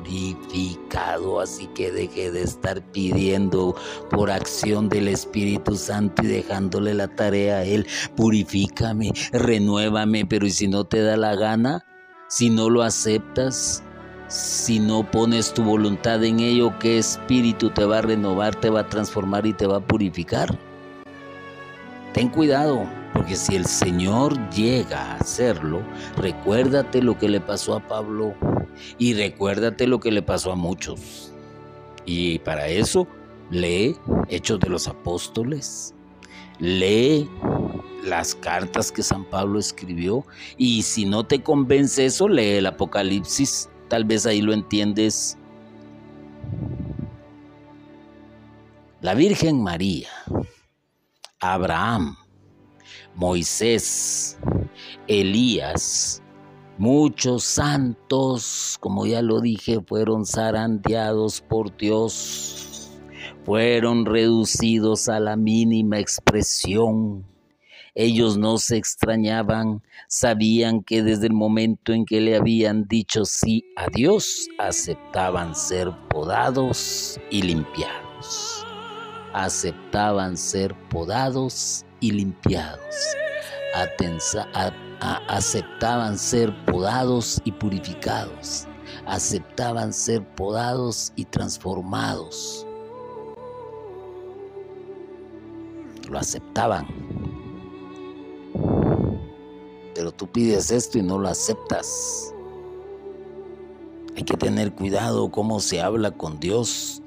purificado. 0.00 1.40
Así 1.40 1.66
que 1.68 1.90
deje 1.90 2.30
de 2.30 2.42
estar 2.42 2.82
pidiendo 2.92 3.74
por 4.10 4.30
acción 4.30 4.88
del 4.88 5.08
Espíritu 5.08 5.76
Santo 5.76 6.22
y 6.22 6.26
dejándole 6.26 6.94
la 6.94 7.08
tarea 7.08 7.58
a 7.58 7.64
Él. 7.64 7.86
Purifícame, 8.16 9.12
renuévame, 9.32 10.26
pero 10.26 10.46
¿y 10.46 10.50
si 10.50 10.68
no 10.68 10.84
te 10.84 11.02
da 11.02 11.16
la 11.16 11.34
gana? 11.36 11.84
Si 12.28 12.50
no 12.50 12.70
lo 12.70 12.82
aceptas, 12.82 13.82
si 14.28 14.78
no 14.78 15.10
pones 15.10 15.52
tu 15.52 15.64
voluntad 15.64 16.22
en 16.24 16.40
ello, 16.40 16.72
¿qué 16.78 16.98
espíritu 16.98 17.70
te 17.70 17.84
va 17.84 17.98
a 17.98 18.02
renovar, 18.02 18.54
te 18.54 18.70
va 18.70 18.80
a 18.80 18.88
transformar 18.88 19.46
y 19.46 19.52
te 19.52 19.66
va 19.66 19.78
a 19.78 19.86
purificar? 19.86 20.56
Ten 22.12 22.28
cuidado, 22.28 22.88
porque 23.12 23.36
si 23.36 23.56
el 23.56 23.66
Señor 23.66 24.38
llega 24.50 25.00
a 25.00 25.16
hacerlo, 25.16 25.82
recuérdate 26.16 27.02
lo 27.02 27.18
que 27.18 27.28
le 27.28 27.40
pasó 27.40 27.74
a 27.76 27.86
Pablo 27.86 28.34
y 28.98 29.14
recuérdate 29.14 29.86
lo 29.86 30.00
que 30.00 30.12
le 30.12 30.22
pasó 30.22 30.52
a 30.52 30.56
muchos. 30.56 31.32
Y 32.04 32.38
para 32.40 32.68
eso, 32.68 33.06
lee 33.50 33.96
Hechos 34.28 34.60
de 34.60 34.68
los 34.68 34.88
Apóstoles, 34.88 35.94
lee 36.58 37.28
las 38.04 38.34
cartas 38.34 38.90
que 38.90 39.02
San 39.02 39.24
Pablo 39.24 39.58
escribió 39.58 40.24
y 40.56 40.82
si 40.82 41.04
no 41.04 41.26
te 41.26 41.42
convence 41.42 42.06
eso, 42.06 42.28
lee 42.28 42.56
el 42.56 42.66
Apocalipsis, 42.66 43.68
tal 43.88 44.04
vez 44.04 44.24
ahí 44.26 44.40
lo 44.40 44.52
entiendes. 44.52 45.36
La 49.00 49.14
Virgen 49.14 49.62
María, 49.62 50.08
Abraham, 51.40 52.16
Moisés, 53.14 54.38
Elías, 55.06 56.22
muchos 56.78 57.44
santos, 57.44 58.76
como 58.80 59.06
ya 59.06 59.22
lo 59.22 59.40
dije, 59.40 59.80
fueron 59.80 60.24
zarandeados 60.24 61.40
por 61.40 61.76
Dios, 61.76 62.90
fueron 63.44 64.06
reducidos 64.06 65.08
a 65.08 65.20
la 65.20 65.36
mínima 65.36 65.98
expresión 65.98 67.24
ellos 67.94 68.38
no 68.38 68.58
se 68.58 68.76
extrañaban, 68.76 69.82
sabían 70.06 70.82
que 70.82 71.02
desde 71.02 71.26
el 71.26 71.32
momento 71.32 71.92
en 71.92 72.04
que 72.04 72.20
le 72.20 72.36
habían 72.36 72.86
dicho 72.86 73.24
sí 73.24 73.64
a 73.76 73.88
Dios, 73.88 74.48
aceptaban 74.58 75.56
ser 75.56 75.90
podados 76.08 77.20
y 77.30 77.42
limpiados. 77.42 78.64
Aceptaban 79.32 80.36
ser 80.36 80.74
podados 80.88 81.84
y 82.00 82.12
limpiados. 82.12 82.96
aceptaban 85.28 86.18
ser 86.18 86.54
podados 86.66 87.40
y 87.44 87.52
purificados. 87.52 88.66
Aceptaban 89.06 89.92
ser 89.92 90.24
podados 90.34 91.12
y 91.16 91.24
transformados. 91.24 92.66
Lo 96.08 96.18
aceptaban 96.18 96.86
pero 100.00 100.12
tú 100.12 100.26
pides 100.26 100.70
esto 100.70 100.96
y 100.96 101.02
no 101.02 101.18
lo 101.18 101.28
aceptas. 101.28 102.32
Hay 104.16 104.22
que 104.22 104.34
tener 104.34 104.72
cuidado 104.72 105.30
cómo 105.30 105.60
se 105.60 105.82
habla 105.82 106.10
con 106.12 106.40
Dios. 106.40 107.02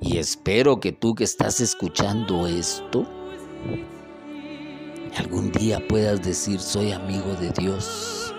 Y 0.00 0.16
espero 0.16 0.80
que 0.80 0.90
tú 0.92 1.14
que 1.14 1.24
estás 1.24 1.60
escuchando 1.60 2.46
esto, 2.46 3.06
algún 5.16 5.50
día 5.52 5.86
puedas 5.88 6.22
decir 6.22 6.60
soy 6.60 6.92
amigo 6.92 7.34
de 7.34 7.50
Dios. 7.50 8.34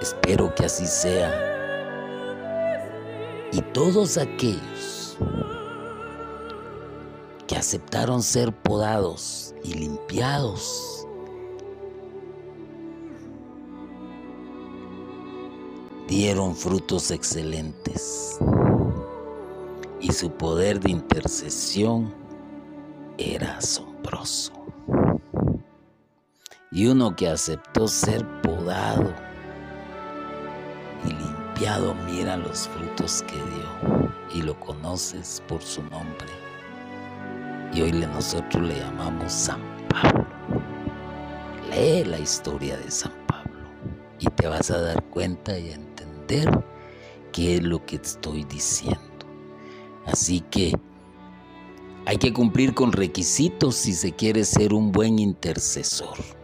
Espero 0.00 0.54
que 0.54 0.66
así 0.66 0.86
sea. 0.86 1.32
Y 3.52 3.62
todos 3.72 4.18
aquellos 4.18 5.16
que 7.46 7.56
aceptaron 7.56 8.22
ser 8.22 8.52
podados 8.52 9.54
y 9.62 9.74
limpiados 9.74 11.06
dieron 16.08 16.54
frutos 16.54 17.10
excelentes 17.10 18.38
y 20.00 20.12
su 20.12 20.30
poder 20.30 20.80
de 20.80 20.90
intercesión 20.90 22.12
era 23.16 23.56
asombroso. 23.56 24.52
Y 26.74 26.88
uno 26.88 27.14
que 27.14 27.28
aceptó 27.28 27.86
ser 27.86 28.26
podado 28.42 29.14
y 31.06 31.12
limpiado, 31.12 31.94
mira 32.04 32.36
los 32.36 32.68
frutos 32.68 33.22
que 33.22 33.36
dio 33.36 34.10
y 34.34 34.42
lo 34.42 34.58
conoces 34.58 35.40
por 35.46 35.62
su 35.62 35.84
nombre. 35.84 36.26
Y 37.72 37.80
hoy 37.80 37.92
nosotros 38.08 38.64
le 38.64 38.76
llamamos 38.80 39.32
San 39.32 39.60
Pablo. 39.88 40.26
Lee 41.70 42.04
la 42.04 42.18
historia 42.18 42.76
de 42.76 42.90
San 42.90 43.12
Pablo 43.28 43.68
y 44.18 44.26
te 44.26 44.48
vas 44.48 44.72
a 44.72 44.80
dar 44.80 45.02
cuenta 45.04 45.56
y 45.56 45.70
qué 47.30 47.54
es 47.54 47.62
lo 47.62 47.86
que 47.86 47.96
estoy 47.96 48.42
diciendo. 48.42 48.98
Así 50.06 50.40
que 50.40 50.72
hay 52.04 52.16
que 52.16 52.32
cumplir 52.32 52.74
con 52.74 52.90
requisitos 52.90 53.76
si 53.76 53.92
se 53.92 54.10
quiere 54.10 54.44
ser 54.44 54.74
un 54.74 54.90
buen 54.90 55.20
intercesor. 55.20 56.43